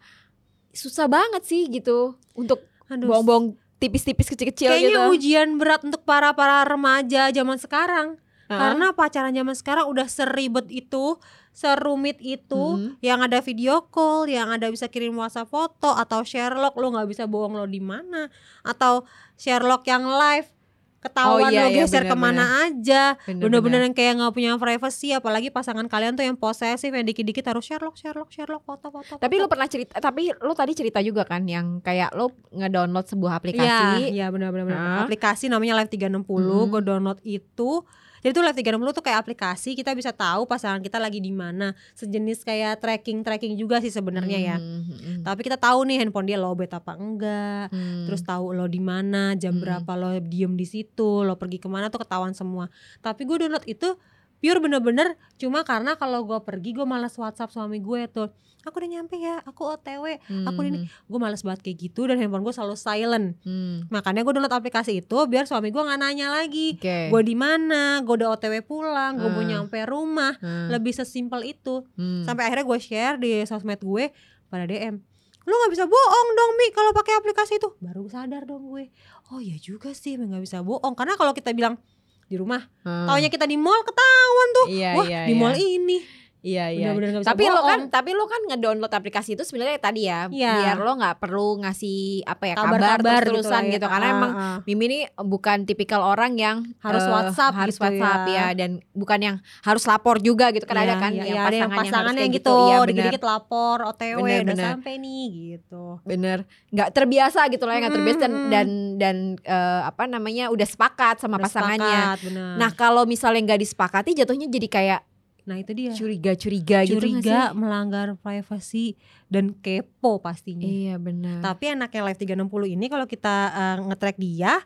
susah 0.73 1.05
banget 1.05 1.41
sih 1.45 1.69
gitu 1.69 2.17
untuk 2.33 2.65
buang-buang 2.89 3.57
tipis-tipis 3.77 4.29
kecil-kecil 4.29 4.73
Kayaknya 4.73 4.89
gitu 4.89 5.01
ujian 5.13 5.49
berat 5.61 5.85
untuk 5.85 6.01
para 6.01 6.33
para 6.33 6.65
remaja 6.65 7.29
zaman 7.29 7.57
sekarang. 7.61 8.07
Heeh. 8.49 8.57
Karena 8.57 8.95
pacaran 8.95 9.33
zaman 9.35 9.55
sekarang 9.57 9.85
udah 9.91 10.07
seribet 10.09 10.65
itu, 10.71 11.19
serumit 11.57 12.21
itu, 12.21 12.53
Hmm. 12.77 12.93
yang 13.01 13.17
ada 13.19 13.41
video 13.41 13.81
call, 13.83 14.29
yang 14.29 14.45
ada 14.47 14.69
bisa 14.69 14.85
kirim 14.85 15.17
WhatsApp 15.17 15.49
foto 15.49 15.89
atau 15.89 16.21
Sherlock 16.21 16.77
lo 16.77 16.93
nggak 16.93 17.09
bisa 17.09 17.25
bohong 17.25 17.57
lo 17.57 17.65
di 17.65 17.81
mana, 17.81 18.29
atau 18.61 19.01
Sherlock 19.33 19.81
yang 19.83 20.05
live 20.05 20.53
ketahuan 20.99 21.39
Oh, 21.39 21.49
iya, 21.49 21.65
lo 21.65 21.69
iya, 21.71 21.77
geser 21.79 22.03
bener, 22.03 22.11
ke 22.11 22.15
mana 22.15 22.43
aja, 22.59 23.03
Bener-bener. 23.19 23.41
bener-bener 23.63 23.79
yang 23.83 23.95
kayak 23.95 24.13
nggak 24.17 24.33
punya 24.33 24.51
privacy, 24.55 25.09
apalagi 25.11 25.49
pasangan 25.49 25.85
kalian 25.85 26.13
tuh 26.13 26.21
yang 26.21 26.33
posesif, 26.35 26.89
yang 26.89 27.05
dikit-dikit 27.05 27.45
harus 27.47 27.63
Sherlock, 27.63 27.95
Sherlock, 27.95 28.29
Sherlock, 28.29 28.61
foto, 28.61 28.89
foto. 28.91 29.13
tapi 29.15 29.35
foto. 29.35 29.43
lo 29.43 29.47
pernah 29.47 29.65
cerita 29.67 29.97
tapi 29.97 30.29
lo 30.31 30.53
tadi 30.53 30.73
cerita 30.73 30.99
juga 30.99 31.21
kan 31.23 31.41
yang 31.43 31.79
kayak 31.79 32.13
lo 32.13 32.33
ngedownload 32.51 33.05
sebuah 33.07 33.33
Iya, 33.33 33.39
aplikasi 33.39 34.01
iya 34.11 34.25
benar-benar. 34.27 34.73
Hah? 34.73 34.97
Aplikasi 35.05 35.47
namanya 35.47 35.73
Live 35.75 35.89
360, 35.89 36.21
Hmm. 36.59 36.69
gue 36.71 36.81
download 36.83 37.19
itu. 37.23 37.81
Jadi 38.27 38.35
tuh 38.35 38.43
Live 38.43 38.59
360 38.59 38.91
tuh 38.91 39.05
kayak 39.07 39.23
aplikasi 39.23 39.71
kita 39.71 39.95
bisa 39.95 40.11
tahu 40.11 40.43
pasangan 40.43 40.83
kita 40.83 40.99
lagi 40.99 41.23
di 41.23 41.31
mana. 41.31 41.71
Sejenis 41.95 42.43
kayak 42.43 42.83
tracking-tracking 42.83 43.55
juga 43.55 43.79
sih 43.79 43.87
sebenarnya 43.87 44.35
ya. 44.35 44.57
Hmm, 44.59 44.83
hmm, 44.83 44.99
hmm. 44.99 45.17
Tapi 45.23 45.47
kita 45.47 45.55
tahu 45.55 45.87
nih 45.87 46.03
handphone 46.03 46.27
dia 46.27 46.35
lowbat 46.35 46.75
apa 46.75 46.99
enggak. 46.99 47.71
Hmm. 47.71 48.03
Terus 48.03 48.27
tahu 48.27 48.51
lo 48.51 48.67
di 48.67 48.83
mana, 48.83 49.31
jam 49.39 49.55
Hmm. 49.55 49.63
berapa 49.63 49.91
lo 49.95 50.19
diem 50.19 50.59
di 50.59 50.67
situ, 50.67 51.23
lo 51.23 51.39
pergi 51.39 51.55
ke 51.55 51.71
mana 51.71 51.87
tuh 51.87 52.03
ketahuan 52.03 52.35
semua. 52.35 52.67
Tapi 52.99 53.23
gue 53.23 53.47
download 53.47 53.63
itu 53.63 53.95
pure 54.37 54.59
bener-bener 54.59 55.13
cuma 55.35 55.61
karena 55.61 55.93
kalau 55.93 56.21
gue 56.23 56.39
pergi 56.39 56.71
gue 56.71 56.83
malas 56.83 57.13
WhatsApp 57.13 57.49
suami 57.49 57.77
gue 57.77 58.05
tuh. 58.07 58.29
Aku 58.61 58.83
udah 58.83 58.89
nyampe 58.91 59.15
ya, 59.15 59.39
aku 59.41 59.63
OTW, 59.63 60.19
aku 60.43 60.59
Hmm, 60.59 60.67
ini 60.67 60.77
gue 60.83 61.15
males 61.17 61.39
banget 61.39 61.63
kayak 61.63 61.77
gitu 61.79 62.03
dan 62.03 62.19
handphone 62.19 62.43
gue 62.43 62.51
selalu 62.51 62.75
silent. 62.75 63.39
hmm. 63.41 63.87
Makanya 63.87 64.21
gue 64.21 64.33
download 64.33 64.51
aplikasi 64.51 64.99
itu 64.99 65.17
biar 65.23 65.47
suami 65.47 65.71
gue 65.71 65.79
nggak 65.79 65.95
nanya 65.95 66.27
lagi. 66.29 66.75
Oke. 66.75 67.07
Gue 67.07 67.21
di 67.23 67.31
mana, 67.31 68.03
gue 68.03 68.13
udah 68.13 68.35
OTW 68.35 68.59
pulang, 68.61 69.15
gue 69.15 69.29
mau 69.29 69.39
Hmm. 69.39 69.47
nyampe 69.47 69.79
rumah. 69.81 70.35
Hmm, 70.37 70.67
Lebih 70.67 70.91
sesimpel 70.91 71.47
itu. 71.47 71.87
hmm. 71.95 72.27
Sampai 72.27 72.43
akhirnya 72.43 72.67
gue 72.67 72.77
share 72.77 73.15
di 73.15 73.39
sosmed 73.41 73.79
gue 73.79 74.11
pada 74.45 74.67
DM. 74.67 74.99
Lu 75.41 75.53
nggak 75.55 75.71
bisa 75.71 75.85
bohong 75.87 76.29
dong 76.35 76.51
Mi 76.59 76.67
kalau 76.69 76.91
pakai 76.91 77.13
aplikasi 77.15 77.55
itu. 77.55 77.71
Baru 77.79 78.03
sadar 78.05 78.43
dong 78.43 78.67
gue. 78.67 78.91
Oh 79.31 79.39
iya 79.39 79.55
juga 79.55 79.95
sih, 79.95 80.19
nggak 80.19 80.43
bisa 80.43 80.59
bohong. 80.59 80.91
Karena 80.91 81.15
kalau 81.15 81.31
kita 81.31 81.55
bilang 81.55 81.79
di 82.27 82.35
rumah, 82.35 82.59
Hmm. 82.83 83.07
taunya 83.07 83.31
kita 83.31 83.47
di 83.47 83.55
mall 83.55 83.81
ketahuan 83.81 84.47
tuh. 84.53 84.67
Iya, 84.69 84.91
Wah 84.99 85.07
iya, 85.07 85.21
di 85.25 85.33
iya. 85.33 85.39
mall 85.39 85.55
ini. 85.55 85.97
Iya 86.39 86.65
iya. 86.69 86.87
Bener-bener 86.89 87.09
nggak 87.11 87.23
bisa 87.23 87.31
Tapi 87.31 87.43
lo 87.45 87.61
kan 87.61 87.79
tapi 87.87 88.09
lo 88.11 88.25
kan 88.25 88.41
ngedownload 88.45 88.89
aplikasi 88.89 89.33
itu 89.33 89.41
sebenarnya 89.41 89.77
tadi 89.77 90.05
ya, 90.05 90.25
Iya. 90.27 90.53
biar 90.55 90.77
lo 90.77 90.91
nggak 90.95 91.17
perlu 91.17 91.59
ngasih 91.59 91.99
apa 92.23 92.43
ya 92.45 92.55
kabar, 92.55 92.69
kabar-kabar 92.77 93.21
terus-terusan 93.21 93.51
lah 93.53 93.63
ya. 93.63 93.73
gitu, 93.73 93.85
karena 93.85 94.05
Ah, 94.05 94.13
emang 94.13 94.31
ah. 94.33 94.57
Mimi 94.63 94.83
ini 94.85 94.99
bukan 95.13 95.57
tipikal 95.63 96.01
orang 96.01 96.35
yang 96.35 96.57
Harus 96.79 97.03
eh, 97.03 97.11
WhatsApp 97.11 97.53
harus 97.53 97.73
gitu 97.73 97.83
WhatsApp 97.83 98.21
ya. 98.25 98.31
ya. 98.31 98.47
dan 98.55 98.69
bukan 98.91 99.19
yang 99.19 99.35
harus 99.61 99.83
lapor 99.83 100.17
juga 100.19 100.49
gitu 100.49 100.63
kan 100.63 100.75
Iya, 100.75 100.83
ada 100.83 100.95
kan 100.97 101.11
iya, 101.11 101.17
yang 101.17 101.27
yang 101.27 101.37
pasangan 101.43 101.57
yang 101.57 101.71
pasangannya 101.83 102.25
gitu, 102.29 102.53
Iya 102.53 102.75
benar. 102.75 102.87
dikit-dikit 102.87 103.23
lapor 103.23 103.77
OTW 103.83 104.17
Bener, 104.17 104.39
udah 104.39 104.45
bener. 104.47 104.65
sampai 104.71 104.93
nih 104.97 105.25
gitu. 105.51 105.83
Bener, 106.03 106.37
nggak 106.69 106.89
terbiasa 106.91 107.41
gitu 107.47 107.63
loh 107.63 107.73
ya 107.73 107.79
nggak 107.81 107.95
terbiasa 107.95 108.19
dan 108.19 108.33
dan 108.47 108.67
dan 108.95 109.15
eh, 109.41 109.81
apa 109.83 110.03
namanya 110.05 110.47
udah 110.47 110.63
sepakat 110.65 111.17
sama 111.17 111.35
Udah 111.35 111.43
pasangannya. 111.43 111.99
sepakat, 112.05 112.17
bener. 112.23 112.51
Nah 112.55 112.69
kalau 112.71 113.03
misalnya 113.03 113.41
nggak 113.43 113.61
disepakati 113.61 114.13
jatuhnya 114.13 114.47
jadi 114.47 114.67
kayak 114.67 115.01
nah 115.47 115.55
itu 115.55 115.71
dia. 115.71 115.95
curiga-curiga 115.95 116.83
gitu 116.83 116.99
Curiga, 116.99 117.55
melanggar 117.55 118.19
privasi 118.19 118.99
dan 119.31 119.55
kepo 119.55 120.19
pastinya. 120.19 120.67
Iya 120.67 120.99
benar. 120.99 121.39
Tapi 121.39 121.71
anaknya 121.71 122.03
Live 122.11 122.19
360 122.19 122.75
ini 122.75 122.85
kalau 122.91 123.07
kita 123.07 123.35
eh, 123.55 123.77
nge-track 123.87 124.17
dia, 124.19 124.59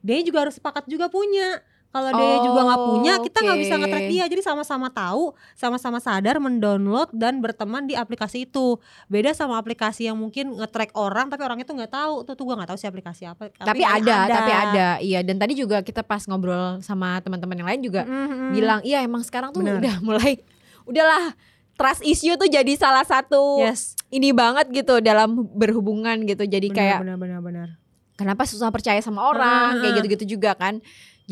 dia 0.00 0.16
juga 0.24 0.48
harus 0.48 0.56
sepakat 0.56 0.88
juga 0.88 1.12
punya. 1.12 1.60
Kalau 1.92 2.08
dia 2.10 2.40
juga 2.40 2.60
nggak 2.64 2.82
punya, 2.82 3.12
kita 3.20 3.38
nggak 3.38 3.58
bisa 3.60 3.74
Oke. 3.76 3.80
nge-track 3.84 4.06
dia. 4.08 4.24
Jadi 4.24 4.40
sama-sama 4.40 4.88
tahu, 4.88 5.36
sama-sama 5.52 6.00
sadar 6.00 6.40
mendownload 6.40 7.12
dan 7.12 7.38
berteman 7.38 7.84
di 7.84 7.92
aplikasi 7.92 8.48
itu. 8.48 8.80
Beda 9.06 9.36
sama 9.36 9.60
aplikasi 9.60 10.08
yang 10.08 10.16
mungkin 10.16 10.56
nge-track 10.56 10.96
orang, 10.96 11.28
tapi 11.28 11.44
orang 11.44 11.60
itu 11.60 11.68
nggak 11.68 11.92
tahu. 11.92 12.24
Tuh 12.24 12.32
tuh 12.32 12.48
gue 12.48 12.56
nggak 12.56 12.70
tahu 12.72 12.78
sih 12.80 12.88
aplikasi 12.88 13.28
apa. 13.28 13.52
tapi 13.52 13.84
kayaknya 13.84 14.24
ada, 14.24 14.32
tapi 14.32 14.52
ada. 14.52 14.88
Iya, 14.98 15.20
dan 15.20 15.36
tadi 15.36 15.52
juga 15.52 15.84
kita 15.84 16.00
pas 16.00 16.24
ngobrol 16.24 16.80
sama 16.80 17.20
teman-teman 17.20 17.60
yang 17.60 17.68
lain 17.68 17.82
juga 17.84 18.02
Mhm. 18.02 18.48
bilang, 18.50 18.80
"Iya, 18.80 19.04
emang 19.04 19.20
sekarang 19.20 19.52
tuh 19.52 19.60
Benar. 19.60 19.76
udah 19.84 19.94
mulai 20.00 20.40
udahlah 20.82 21.36
trust 21.74 22.00
issue 22.02 22.34
tuh 22.34 22.46
jadi 22.46 22.72
salah 22.74 23.02
satu 23.02 23.60
yes, 23.60 23.96
ini 24.08 24.32
banget 24.32 24.70
gitu 24.70 24.96
dalam 24.98 25.44
berhubungan 25.52 26.24
gitu. 26.24 26.42
Jadi 26.42 26.72
kayak 26.72 27.00
benar 27.00 27.18
benar 27.18 27.40
benar. 27.40 27.68
kenapa 28.12 28.44
susah 28.44 28.68
percaya 28.68 29.00
sama 29.00 29.24
orang 29.24 29.76
Ah, 29.76 29.80
kayak 29.80 29.92
gitu-gitu 29.98 30.36
juga 30.36 30.54
kan. 30.54 30.78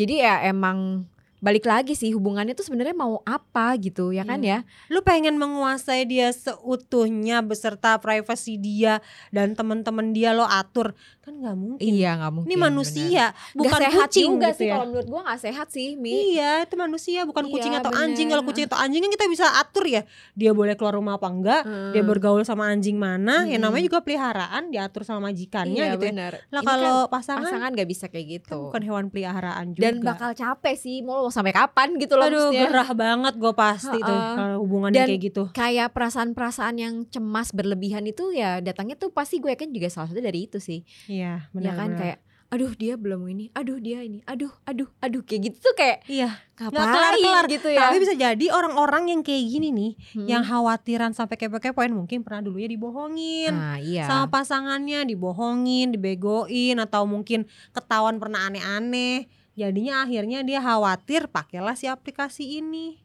Jadi 0.01 0.25
ya 0.25 0.41
emang 0.49 1.05
balik 1.41 1.65
lagi 1.65 1.97
sih 1.97 2.13
hubungannya 2.13 2.53
tuh 2.53 2.69
sebenarnya 2.69 2.93
mau 2.93 3.25
apa 3.25 3.73
gitu 3.81 4.13
ya 4.13 4.29
kan 4.29 4.45
Iya. 4.45 4.61
ya. 4.61 4.93
Lu 4.93 5.01
pengen 5.01 5.41
menguasai 5.41 6.05
dia 6.05 6.29
seutuhnya 6.37 7.41
beserta 7.41 7.97
privasi 7.97 8.61
dia 8.61 9.01
dan 9.33 9.57
teman-teman 9.57 10.13
dia 10.13 10.37
lo 10.37 10.45
atur 10.45 10.93
kan 11.31 11.35
nggak 11.37 11.57
mungkin. 11.57 11.79
Iya 11.81 12.11
nggak 12.17 12.33
mungkin. 12.33 12.51
Ini 12.51 12.57
manusia, 12.59 13.25
bener. 13.31 13.55
bukan 13.55 13.71
Nggak 13.71 13.81
sehat 13.87 14.09
kucing 14.09 14.31
juga 14.31 14.43
gitu 14.43 14.59
sih 14.59 14.67
ya. 14.67 14.73
kalau 14.73 14.87
menurut 14.87 15.07
gua 15.07 15.21
nggak 15.23 15.41
sehat 15.41 15.67
sih 15.69 15.89
Mi. 15.95 16.11
Iya, 16.33 16.53
itu 16.63 16.75
manusia 16.75 17.21
bukan 17.23 17.45
Iya, 17.45 17.53
kucing 17.53 17.73
atau 17.73 17.91
bener. 17.91 18.03
anjing. 18.03 18.27
Kalau 18.29 18.43
kucing 18.43 18.65
atau 18.67 18.77
anjing 18.77 19.01
kan 19.01 19.13
kita 19.13 19.27
bisa 19.27 19.47
atur 19.55 19.85
ya. 19.85 20.03
Dia 20.33 20.51
boleh 20.51 20.75
keluar 20.75 20.93
rumah 20.93 21.15
apa 21.15 21.29
enggak, 21.29 21.63
Hmm. 21.63 21.93
dia 21.93 22.03
bergaul 22.03 22.43
sama 22.43 22.67
anjing 22.67 22.97
mana, 22.97 23.45
ya 23.45 23.55
Hmm. 23.55 23.65
namanya 23.65 23.85
juga 23.85 24.01
peliharaan, 24.01 24.63
diatur 24.69 25.03
sama 25.03 25.31
majikannya 25.31 25.77
iya, 25.77 25.95
gitu 25.95 26.05
ya. 26.05 26.11
bener. 26.11 26.33
Lah 26.49 26.61
Ini 26.61 26.67
kalau 26.67 26.99
kan 27.01 27.13
pasangan, 27.13 27.45
pasangan 27.47 27.71
nggak 27.71 27.89
bisa 27.89 28.05
kayak 28.07 28.27
kan 28.27 28.33
gitu. 28.33 28.59
bukan 28.67 28.83
hewan 28.83 29.05
peliharaan 29.07 29.67
juga. 29.71 29.83
Dan 29.83 29.95
bakal 30.01 30.31
capek 30.33 30.75
sih 30.75 30.97
mau 31.01 31.29
sampai 31.29 31.53
kapan 31.53 31.95
gitu 31.97 32.15
loh 32.15 32.27
Aduh, 32.27 32.49
maksudnya. 32.49 32.67
gerah 32.67 32.91
banget 32.93 33.35
gue 33.37 33.53
pasti 33.55 33.99
tuh 33.99 34.09
Ha-ha. 34.17 34.35
kalau 34.35 34.57
hubungannya 34.61 34.97
Dan 34.97 35.09
kayak 35.09 35.21
gitu. 35.23 35.43
Kayak 35.53 35.89
perasaan-perasaan 35.93 36.75
yang 36.75 36.95
cemas 37.07 37.51
berlebihan 37.51 38.03
itu 38.03 38.31
ya 38.31 38.59
datangnya 38.59 38.97
tuh 38.97 39.11
pasti 39.11 39.37
gue 39.37 39.51
yakin 39.51 39.69
juga 39.69 39.87
salah 39.87 40.09
satu 40.09 40.19
dari 40.19 40.41
itu 40.43 40.57
sih. 40.57 40.81
Iya, 41.07 41.20
ya 41.21 41.35
benar 41.53 41.75
kan 41.77 41.89
benar. 41.89 42.01
kayak 42.01 42.19
aduh 42.51 42.75
dia 42.75 42.99
belum 42.99 43.31
ini, 43.31 43.47
aduh 43.55 43.79
dia 43.79 44.03
ini, 44.03 44.27
aduh 44.27 44.51
aduh 44.67 44.91
aduh 44.99 45.23
kayak 45.23 45.55
gitu 45.55 45.71
tuh 45.71 45.75
kayak 45.79 46.03
Iya, 46.11 46.35
ngapain 46.59 46.83
kelar-kelar. 46.83 47.45
gitu 47.47 47.69
ya. 47.71 47.79
tapi 47.79 47.97
bisa 48.03 48.15
jadi 48.19 48.47
orang-orang 48.51 49.07
yang 49.07 49.21
kayak 49.23 49.47
gini 49.47 49.71
nih, 49.71 49.93
Hmm. 50.19 50.27
yang 50.27 50.43
khawatiran 50.43 51.15
sampai 51.15 51.39
kepo-kepoin 51.39 51.95
mungkin 51.95 52.27
pernah 52.27 52.43
dulunya 52.43 52.67
dibohongin. 52.67 53.55
nah, 53.55 53.79
iya. 53.79 54.03
sama 54.03 54.27
pasangannya 54.35 55.07
dibohongin, 55.07 55.95
dibegoin 55.95 56.83
atau 56.83 57.07
mungkin 57.07 57.47
ketahuan 57.71 58.19
pernah 58.19 58.51
aneh-aneh. 58.51 59.31
Jadinya 59.55 60.03
akhirnya 60.03 60.43
dia 60.43 60.59
khawatir 60.59 61.31
pakailah 61.31 61.79
si 61.79 61.87
aplikasi 61.87 62.59
ini. 62.59 62.99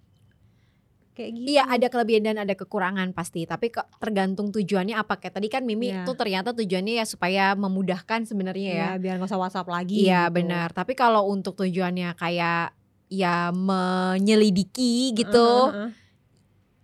Kayak 1.15 1.31
gitu. 1.39 1.47
Iya 1.55 1.63
ada 1.63 1.87
kelebihan 1.87 2.27
dan 2.27 2.37
ada 2.43 2.51
kekurangan 2.53 3.15
pasti 3.15 3.47
tapi 3.47 3.71
kok 3.71 3.87
tergantung 4.03 4.51
tujuannya 4.51 4.99
apa 4.99 5.15
kayak 5.15 5.39
tadi 5.39 5.47
kan 5.47 5.63
Mimi 5.63 5.95
Iya. 5.95 6.03
tuh 6.03 6.19
ternyata 6.19 6.51
tujuannya 6.51 6.99
ya 6.99 7.05
supaya 7.07 7.55
memudahkan 7.55 8.27
sebenarnya 8.27 8.69
ya. 8.69 8.75
Iya, 8.75 8.89
biar 8.99 9.13
nggak 9.17 9.31
usah 9.31 9.39
WhatsApp 9.39 9.71
lagi. 9.71 10.03
Iya 10.03 10.27
gitu. 10.27 10.43
benar 10.43 10.75
tapi 10.75 10.91
kalau 10.91 11.31
untuk 11.31 11.55
tujuannya 11.55 12.19
kayak 12.19 12.75
ya 13.07 13.55
menyelidiki 13.55 15.15
gitu 15.15 15.71
Heeh, 15.71 15.87
heeh. 15.87 15.91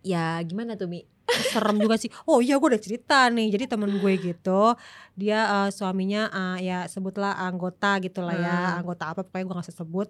ya 0.02 0.26
gimana 0.48 0.80
tuh 0.80 0.88
Mi? 0.88 1.11
Serem 1.26 1.78
juga 1.78 1.96
sih. 1.96 2.10
Oh 2.26 2.40
iya 2.40 2.56
gue 2.56 2.68
udah 2.68 2.82
cerita 2.82 3.30
nih. 3.30 3.52
Jadi 3.52 3.64
temen 3.66 3.88
gue 3.88 4.14
gitu, 4.18 4.76
dia 5.14 5.40
eh, 5.48 5.70
suaminya 5.72 6.28
eh, 6.28 6.68
ya 6.68 6.80
sebutlah 6.86 7.38
anggota 7.38 8.00
gitu 8.00 8.20
lah 8.20 8.36
ya, 8.36 8.58
Hmm. 8.76 8.80
anggota 8.84 9.04
apa 9.10 9.22
pokoknya 9.22 9.46
gue 9.46 9.56
nggak 9.56 9.68
usah 9.70 9.78
sebut. 9.78 10.08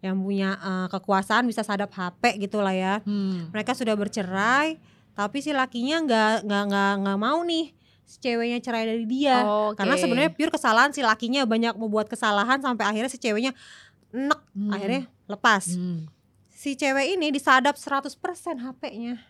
Yang 0.00 0.16
punya 0.18 0.50
eh, 0.56 0.86
kekuasaan 0.90 1.44
bisa 1.44 1.62
sadap 1.62 1.90
HP 1.90 2.40
gitu 2.40 2.58
lah 2.58 2.74
ya. 2.74 2.94
Hmm. 3.02 3.48
mereka 3.50 3.72
sudah 3.72 3.94
bercerai 3.94 4.78
tapi 5.12 5.40
si 5.40 5.48
lakinya 5.48 5.96
nggak 5.98 6.44
nggak 6.44 6.62
nggak 6.68 6.92
nggak 7.00 7.18
mau 7.18 7.40
nih 7.40 7.72
si 8.04 8.20
ceweknya 8.20 8.60
cerai 8.60 8.84
dari 8.84 9.02
dia 9.02 9.40
Oke. 9.42 9.80
karena 9.80 9.96
sebenarnya 9.96 10.28
pure 10.30 10.52
kesalahan 10.52 10.92
si 10.92 11.00
lakinya 11.00 11.42
banyak 11.42 11.72
membuat 11.72 12.06
kesalahan 12.06 12.60
sampai 12.60 12.84
akhirnya 12.84 13.08
si 13.08 13.16
ceweknya 13.16 13.56
enek 14.12 14.36
Hmm. 14.52 14.70
akhirnya 14.70 15.02
lepas 15.24 15.72
Hmm. 15.72 16.04
si 16.48 16.74
cewek 16.74 17.16
ini 17.16 17.32
disadap 17.32 17.74
100% 17.74 18.12
HP-nya 18.60 19.24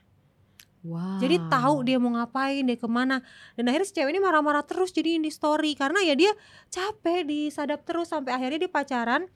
Wow. 0.86 1.18
jadi 1.18 1.42
tahu 1.50 1.82
dia 1.82 1.98
mau 1.98 2.14
ngapain 2.14 2.62
dia 2.62 2.78
ke 2.78 2.86
mana. 2.86 3.18
Dan 3.58 3.66
akhirnya 3.66 3.86
si 3.90 3.94
cewek 3.98 4.14
ini 4.14 4.22
marah-marah 4.22 4.62
terus 4.62 4.94
jadiin 4.94 5.26
di 5.26 5.34
story. 5.34 5.74
Karena 5.74 5.98
ya 6.06 6.14
dia 6.14 6.30
capek 6.70 7.26
disadap 7.26 7.82
terus 7.82 8.14
sampai 8.14 8.38
akhirnya 8.38 8.66
dia 8.66 8.70
pacaran 8.70 9.26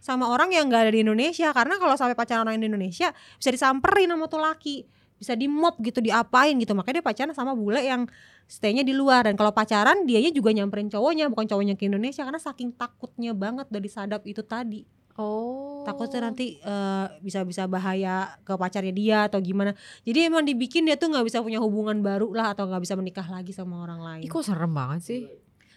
sama 0.00 0.28
orang 0.28 0.52
yang 0.52 0.68
nggak 0.68 0.88
ada 0.88 0.92
di 0.92 1.00
Indonesia. 1.00 1.48
Karena 1.56 1.80
kalau 1.80 1.96
sampai 1.96 2.12
pacaran 2.12 2.44
orang 2.44 2.60
di 2.60 2.68
Indonesia 2.68 3.16
bisa 3.40 3.48
disamperin 3.48 4.12
sama 4.12 4.28
tuh 4.28 4.40
laki 4.44 4.84
bisa 5.20 5.36
di 5.36 5.48
mob 5.48 5.80
gitu 5.80 6.04
diapain 6.04 6.52
gitu. 6.60 6.76
Makanya 6.76 7.00
dia 7.00 7.06
pacaran 7.08 7.32
sama 7.32 7.56
bule 7.56 7.80
yang 7.80 8.04
staynya 8.44 8.84
di 8.84 8.92
luar. 8.92 9.24
Dan 9.24 9.40
kalau 9.40 9.56
pacaran 9.56 10.04
dianya 10.04 10.28
juga 10.36 10.52
nyamperin 10.52 10.92
cowoknya 10.92 11.32
bukan 11.32 11.48
cowoknya 11.48 11.80
ke 11.80 11.88
Indonesia. 11.88 12.28
Karena 12.28 12.40
saking 12.40 12.76
takutnya 12.76 13.32
banget 13.32 13.72
dari 13.72 13.88
sadap 13.88 14.20
itu 14.28 14.44
tadi 14.44 14.99
Oh. 15.14 15.82
takutnya 15.82 16.30
nanti 16.30 16.56
eh, 16.56 17.06
bisa-bisa 17.20 17.66
bahaya 17.66 18.36
ke 18.42 18.54
pacarnya 18.54 18.94
dia 18.94 19.18
atau 19.26 19.38
gimana 19.38 19.74
jadi 20.02 20.30
emang 20.30 20.46
dibikin 20.46 20.86
dia 20.86 20.94
tuh 20.94 21.10
nggak 21.10 21.26
bisa 21.26 21.42
punya 21.42 21.58
hubungan 21.58 21.98
baru 22.00 22.30
lah 22.32 22.54
atau 22.54 22.64
nggak 22.68 22.82
bisa 22.82 22.94
menikah 22.94 23.26
lagi 23.26 23.50
sama 23.50 23.82
orang 23.82 24.00
lain 24.00 24.22
Ih, 24.24 24.30
kok 24.30 24.46
serem 24.46 24.70
banget 24.70 25.00
sih. 25.02 25.20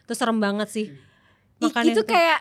itu 0.04 0.14
serem 0.14 0.38
banget 0.38 0.68
sih 0.70 0.88
Ih, 0.92 1.64
Makanya 1.64 1.92
itu 1.96 2.04
kayak 2.04 2.40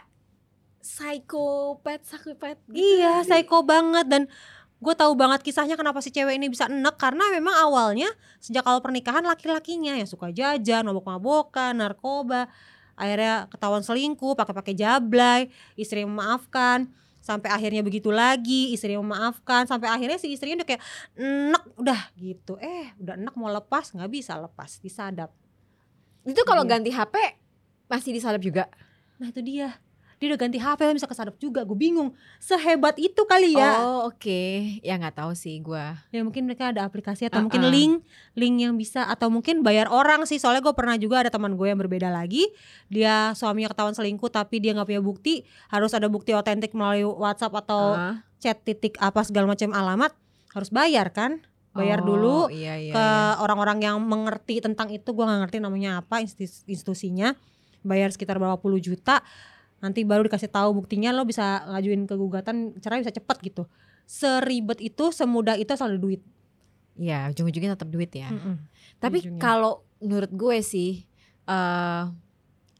psikopat, 0.82 2.02
psikopat. 2.02 2.56
gitu. 2.66 2.74
iya 2.74 3.22
psycho 3.22 3.62
banget 3.62 4.06
dan 4.10 4.22
gue 4.82 4.94
tahu 4.98 5.14
banget 5.14 5.46
kisahnya 5.46 5.78
kenapa 5.78 6.02
si 6.02 6.10
cewek 6.10 6.34
ini 6.34 6.50
bisa 6.50 6.66
enek 6.66 6.98
karena 6.98 7.22
memang 7.30 7.54
awalnya 7.54 8.10
sejak 8.42 8.66
awal 8.66 8.82
pernikahan 8.82 9.22
laki-lakinya 9.22 9.94
yang 9.94 10.10
suka 10.10 10.34
jajan 10.34 10.82
mabok-mabokan 10.82 11.78
narkoba 11.78 12.50
akhirnya 13.02 13.50
ketahuan 13.50 13.82
selingkuh 13.82 14.38
pakai-pakai 14.38 14.78
jablay 14.78 15.50
istri 15.74 16.06
memaafkan. 16.06 16.86
Sampai 17.22 17.54
akhirnya 17.54 17.82
begitu 17.86 18.10
lagi 18.14 18.70
istri 18.74 18.94
memaafkan. 18.94 19.66
Sampai 19.66 19.90
akhirnya 19.90 20.18
si 20.18 20.30
istrinya 20.30 20.62
udah 20.62 20.68
kayak 20.70 20.82
enek 21.18 21.64
udah 21.78 22.00
gitu. 22.14 22.54
Eh 22.62 22.94
udah 23.02 23.14
enek 23.18 23.34
mau 23.34 23.50
lepas 23.50 23.90
nggak 23.90 24.10
bisa 24.10 24.38
lepas 24.38 24.78
disadap. 24.78 25.30
Itu 26.22 26.42
kalau 26.46 26.62
Iya. 26.62 26.70
ganti 26.78 26.90
HP 26.94 27.14
masih 27.90 28.10
disadap 28.14 28.42
juga. 28.42 28.70
nah 29.22 29.30
itu 29.30 29.38
dia 29.38 29.78
dia 30.22 30.30
udah 30.30 30.38
ganti 30.38 30.56
HP 30.56 30.94
bisa 30.94 31.04
kesadap 31.04 31.34
juga 31.36 31.60
gue 31.60 31.74
bingung 31.74 32.14
sehebat 32.38 32.94
itu 32.94 33.18
kali 33.24 33.52
ya 33.52 33.74
Oh, 33.76 34.06
oke. 34.06 34.78
Ya 34.78 34.94
nggak 34.94 35.18
tahu 35.18 35.34
sih 35.34 35.58
gua. 35.58 35.98
ya 36.08 36.22
mungkin 36.22 36.46
mereka 36.46 36.70
ada 36.70 36.86
aplikasi 36.86 37.26
atau 37.26 37.42
mungkin 37.42 37.58
Uh-uh. 37.60 37.74
link 37.74 37.92
link 38.32 38.56
yang 38.56 38.74
bisa 38.74 39.02
atau 39.04 39.26
mungkin 39.26 39.60
bayar 39.60 39.90
orang 39.90 40.22
sih 40.22 40.38
soalnya 40.38 40.62
gue 40.62 40.70
pernah 40.70 40.94
juga 40.94 41.20
ada 41.20 41.30
teman 41.30 41.52
gue 41.52 41.66
yang 41.66 41.76
berbeda 41.76 42.06
lagi 42.06 42.46
dia 42.86 43.34
suaminya 43.34 43.68
ketahuan 43.68 43.92
selingkuh 43.92 44.30
tapi 44.30 44.56
dia 44.56 44.70
nggak 44.70 44.86
punya 44.86 45.02
bukti 45.02 45.34
harus 45.66 45.90
ada 45.90 46.06
bukti 46.06 46.30
otentik 46.30 46.70
melalui 46.70 47.02
WhatsApp 47.04 47.58
atau 47.58 47.82
Ah. 47.92 48.22
chat 48.38 48.62
titik 48.62 48.94
apa 48.96 49.22
segala 49.22 49.50
macam 49.50 49.70
alamat 49.70 50.14
harus 50.50 50.70
bayar 50.70 51.10
kan 51.10 51.42
bayar 51.72 52.00
Oh, 52.00 52.06
dulu 52.06 52.36
iya, 52.48 52.76
iya, 52.76 52.92
ke 52.92 53.00
iya. 53.00 53.40
orang-orang 53.40 53.80
yang 53.80 53.96
mengerti 53.98 54.60
tentang 54.60 54.86
itu 54.88 55.08
gue 55.08 55.24
nggak 55.24 55.40
ngerti 55.42 55.58
namanya 55.58 55.98
apa 55.98 56.20
institusinya 56.66 57.32
bayar 57.80 58.08
sekitar 58.08 58.36
berapa 58.36 58.54
puluh 58.56 58.78
juta 58.78 59.24
nanti 59.82 60.00
baru 60.02 60.22
dikasih 60.22 60.46
tahu 60.46 60.72
buktinya 60.74 61.10
lo 61.10 61.22
bisa 61.22 61.44
ngajuin 61.66 62.06
ke 62.06 62.14
gugatan 62.14 62.56
cerai 62.78 63.02
bisa 63.02 63.10
cepet 63.10 63.36
gitu 63.42 63.66
seribet 64.04 64.78
itu 64.78 65.10
semudah 65.10 65.54
itu 65.54 65.70
selalu 65.72 65.98
duit 66.00 66.22
Iya, 66.92 67.24
ujung-ujungnya 67.26 67.72
tetap 67.72 67.88
duit 67.88 68.12
ya. 68.12 68.28
Mm-mm. 68.28 68.68
Tapi 69.00 69.24
ujungnya. 69.24 69.40
kalau 69.40 69.80
menurut 69.98 70.28
gue 70.28 70.60
sih 70.60 71.08
eh 71.42 72.02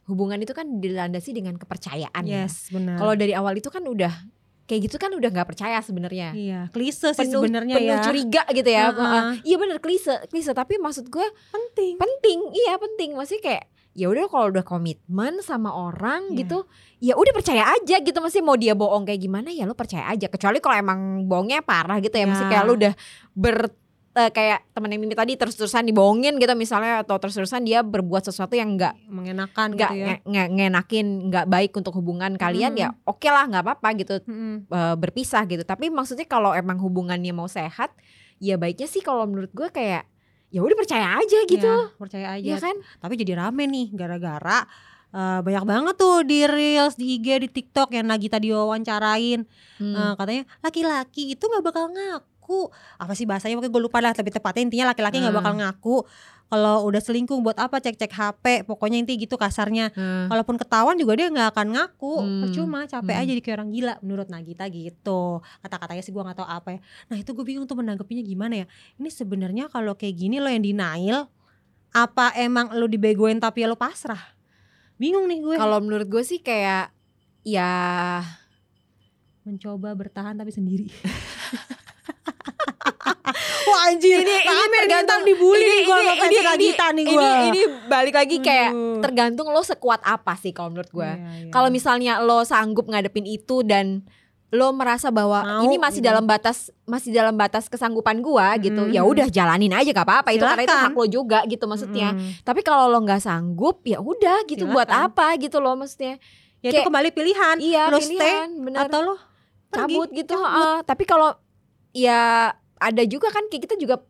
hubungan 0.04 0.37
itu 0.37 0.52
kan 0.52 0.68
dilandasi 0.76 1.32
dengan 1.32 1.56
kepercayaan 1.56 2.21
ya. 2.23 2.44
Yes, 2.44 2.68
benar. 2.68 3.00
Kalau 3.00 3.14
dari 3.14 3.32
awal 3.32 3.56
itu 3.56 3.66
kan 3.66 3.80
udah 3.80 4.12
kayak 4.62 4.85
gitu 4.85 4.97
kan 4.97 5.11
udah 5.11 5.28
nggak 5.28 5.49
percaya 5.49 5.80
sebenarnya 5.80 6.32
Iya, 6.32 6.61
klise 6.68 7.11
sih 7.11 7.25
penuh 7.25 7.40
sebenarnya 7.40 7.75
penuh 7.75 7.92
ya. 7.92 8.04
curiga 8.04 8.42
gitu 8.49 8.68
ya 8.68 8.85
Heeh. 8.87 9.00
Heeh. 9.00 9.32
iya 9.42 9.56
bener 9.56 9.78
klise 9.80 10.14
klise 10.28 10.52
tapi 10.52 10.76
maksud 10.76 11.09
gue 11.09 11.26
Penting. 11.50 11.99
penting 11.99 12.38
iya 12.54 12.76
penting 12.76 13.12
maksudnya 13.12 13.42
kayak 13.42 13.64
ya 13.92 14.08
udah 14.08 14.25
kalau 14.26 14.49
udah 14.49 14.62
komitmen 14.62 15.40
sama 15.40 15.68
orang 15.68 16.30
Iya. 16.30 16.38
gitu 16.38 16.58
ya 16.99 17.14
udah 17.14 17.32
percaya 17.32 17.64
aja 17.70 17.96
gitu 17.99 18.16
maksudnya 18.16 18.42
mau 18.42 18.56
dia 18.56 18.72
bohong 18.72 19.02
kayak 19.02 19.20
gimana 19.20 19.49
ya 19.49 19.62
lo 19.62 19.72
percaya 19.72 20.06
aja 20.06 20.26
kecuali 20.26 20.58
kalau 20.58 20.76
emang 20.76 21.00
bohongnya 21.25 21.61
parah 21.61 21.99
gitu 21.99 22.12
ya, 22.12 22.25
Ya. 22.25 22.26
maksudnya 22.26 22.50
kayak 22.50 22.64
lu 22.64 22.75
udah 22.75 22.94
ber 23.32 23.56
eh, 24.12 24.28
kayak 24.28 24.68
temen 24.70 24.92
yang 24.92 25.00
Mimi 25.00 25.12
tadi 25.14 25.32
terus-terusan 25.34 25.84
dibohongin 25.84 26.37
gitu 26.37 26.52
misalnya 26.54 27.00
atau 27.00 27.16
terus-terusan 27.16 27.64
dia 27.64 27.80
berbuat 27.80 28.20
sesuatu 28.22 28.52
yang 28.52 28.76
enggak 28.76 28.92
mengenakan 29.06 29.72
nggak 29.72 29.88
gitu 29.88 29.96
ya. 29.99 30.06
nge- 30.06 30.22
nge- 30.26 30.50
ngenakin 30.52 31.06
nggak 31.28 31.46
baik 31.46 31.72
untuk 31.72 31.92
hubungan 31.94 32.37
kalian 32.37 32.72
Mm. 32.72 32.78
ya 32.78 32.88
oke 33.02 33.25
lah 33.26 33.44
nggak 33.46 33.61
apa-apa 33.62 33.88
gitu 33.94 34.14
Mm-mm. 34.22 34.68
eh, 34.68 34.96
berpisah 34.96 35.44
gitu 35.46 35.64
tapi 35.64 35.88
maksudnya 35.88 36.25
kalau 36.25 36.52
emang 36.52 36.76
hubungannya 36.76 37.32
mau 37.32 37.44
sehat 37.46 37.88
ya 38.37 38.56
baiknya 38.56 38.84
sih 38.84 39.00
kalau 39.00 39.25
menurut 39.25 39.49
gue 39.50 39.68
kayak 39.70 40.04
ya 40.52 40.61
udah 40.61 40.76
percaya 40.76 41.16
aja 41.16 41.38
gitu 41.44 41.64
Ya, 41.66 41.97
percaya 41.97 42.26
aja. 42.30 42.44
ya 42.47 42.56
kan 42.59 42.76
Tapi 42.99 43.14
jadi 43.16 43.32
rame 43.35 43.64
nih 43.64 43.88
gara-gara 43.90 44.68
eh, 45.11 45.40
banyak 45.40 45.64
banget 45.64 45.94
tuh 45.94 46.21
di 46.23 46.44
reels, 46.44 46.94
di 46.94 47.16
IG, 47.16 47.26
di 47.38 47.49
TikTok 47.50 47.88
yang 47.90 48.06
lagi 48.06 48.28
tadi 48.28 48.49
wawancarain 48.49 49.49
Hmm. 49.75 49.94
Eh, 49.94 50.12
katanya 50.14 50.42
laki-laki 50.61 51.32
itu 51.32 51.42
nggak 51.42 51.64
bakal 51.64 51.88
ngaku 51.88 52.68
apa 52.97 53.12
sih 53.12 53.25
bahasanya 53.25 53.56
pokoknya 53.56 53.73
gue 53.73 53.82
lupa 53.82 53.99
lah 53.99 54.12
tapi 54.12 54.28
tepatnya 54.28 54.62
intinya 54.62 54.87
laki-laki 54.88 55.16
nggak 55.16 55.30
Hmm. 55.30 55.40
bakal 55.40 55.54
ngaku 55.54 55.97
kalau 56.52 56.85
udah 56.85 57.00
selingkuh 57.00 57.40
buat 57.40 57.56
apa 57.56 57.80
cek-cek 57.80 58.12
HP 58.12 58.44
pokoknya 58.68 59.00
inti 59.00 59.16
gitu 59.16 59.40
kasarnya. 59.40 59.88
Hmm. 59.97 60.28
kalaupun 60.28 60.61
ketahuan 60.61 61.00
juga 61.00 61.16
dia 61.16 61.32
nggak 61.32 61.49
akan 61.56 61.66
ngaku. 61.73 62.14
Hmm. 62.21 62.40
percuma 62.44 62.85
capek 62.85 63.09
Hmm. 63.09 63.21
aja 63.25 63.28
jadi 63.32 63.40
kayak 63.40 63.56
orang 63.56 63.71
gila 63.73 63.94
menurut 64.04 64.28
Nagita 64.28 64.68
gitu. 64.68 65.40
Kata-katanya 65.64 66.02
sih 66.04 66.12
gue 66.12 66.21
nggak 66.21 66.37
tahu 66.37 66.44
apa 66.44 66.68
ya. 66.76 66.80
Nah 67.09 67.16
itu 67.16 67.32
gue 67.32 67.40
bingung 67.40 67.64
tuh 67.64 67.80
menanggapinya 67.80 68.21
gimana 68.21 68.54
ya. 68.61 68.66
Ini 69.00 69.09
sebenarnya 69.09 69.73
kalau 69.73 69.97
kayak 69.97 70.12
gini 70.12 70.44
lo 70.44 70.52
yang 70.52 70.61
denial 70.61 71.32
apa 71.88 72.37
emang 72.37 72.68
lo 72.76 72.85
dibegoin 72.85 73.40
tapi 73.40 73.64
lo 73.64 73.80
pasrah? 73.80 74.21
Bingung 75.00 75.25
nih 75.25 75.40
gue. 75.40 75.56
Kalau 75.56 75.80
menurut 75.80 76.04
gue 76.04 76.21
sih 76.21 76.44
kayak 76.44 76.92
ya 77.42 77.73
mencoba 79.42 79.97
bertahan 79.99 80.38
tapi 80.38 80.54
sendiri 80.54 80.87
Wah 83.73 83.88
anjir 83.88 84.19
Ini- 84.19 84.43
ini 84.45 84.76
tergantung- 84.79 85.25
dibully 85.25 85.59
ini- 85.59 85.71
nih 85.73 85.81
gue 85.83 85.95
ini- 85.95 86.05
sama 86.05 86.14
fans 86.14 86.31
ini- 86.31 86.45
Nagita 86.45 86.87
nih 86.88 87.02
ini 87.02 87.11
gue 87.11 87.29
ini 87.49 87.61
balik 87.87 88.14
lagi 88.14 88.37
kayak 88.38 88.71
tergantung 89.00 89.49
lo 89.49 89.62
sekuat 89.62 90.00
apa 90.02 90.37
sih 90.37 90.50
kalau 90.50 90.69
menurut 90.69 90.88
gue. 90.88 91.02
Iya, 91.02 91.17
iya. 91.41 91.50
Kalau 91.50 91.69
misalnya 91.69 92.12
lo 92.19 92.43
sanggup 92.43 92.87
ngadepin 92.87 93.25
itu 93.25 93.62
dan 93.62 94.05
lo 94.50 94.69
merasa 94.71 95.09
bahwa 95.09 95.41
Mau, 95.41 95.64
ini 95.64 95.81
masih 95.81 95.99
gitu. 95.99 96.12
dalam 96.12 96.25
batas 96.25 96.69
masih 96.85 97.09
dalam 97.11 97.33
batas 97.33 97.67
kesanggupan 97.67 98.21
gua 98.21 98.52
gitu, 98.59 98.85
Mhm. 98.85 98.93
ya 98.93 99.00
udah 99.00 99.25
jalanin 99.26 99.73
aja 99.73 99.88
gak 99.91 100.05
apa-apa 100.05 100.29
itu 100.31 100.45
karena 100.45 100.62
itu 100.62 100.76
hak 100.76 100.93
lo 100.93 101.07
juga 101.07 101.41
gitu 101.47 101.64
maksudnya. 101.64 102.12
Mm. 102.12 102.45
Tapi 102.45 102.61
kalau 102.61 102.85
lo 102.87 103.00
nggak 103.00 103.17
sanggup 103.19 103.81
ya 103.83 103.97
udah 103.99 104.45
gitu 104.45 104.69
buat 104.69 104.85
Silakan. 104.87 105.09
apa 105.09 105.26
gitu 105.41 105.57
loh 105.57 105.73
maksudnya. 105.73 106.21
Ya 106.61 106.69
itu 106.69 106.76
Kayak- 106.76 106.85
kembali 106.85 107.09
pilihan 107.11 107.57
Iya 107.59 107.83
Lo 107.88 107.97
pilihan 107.99 108.49
bener. 108.55 108.79
Atau 108.85 109.00
lo 109.02 109.14
pergi, 109.67 109.73
cabut 109.73 110.09
gitu. 110.12 110.37
cabut. 110.37 110.45
heeh. 110.47 110.76
Tapi 110.85 111.05
kalau 111.07 111.31
ya 111.91 112.52
ada 112.83 113.03
juga 113.05 113.31
kan 113.31 113.47
kayak 113.47 113.62
kita 113.65 113.77
juga 113.77 114.03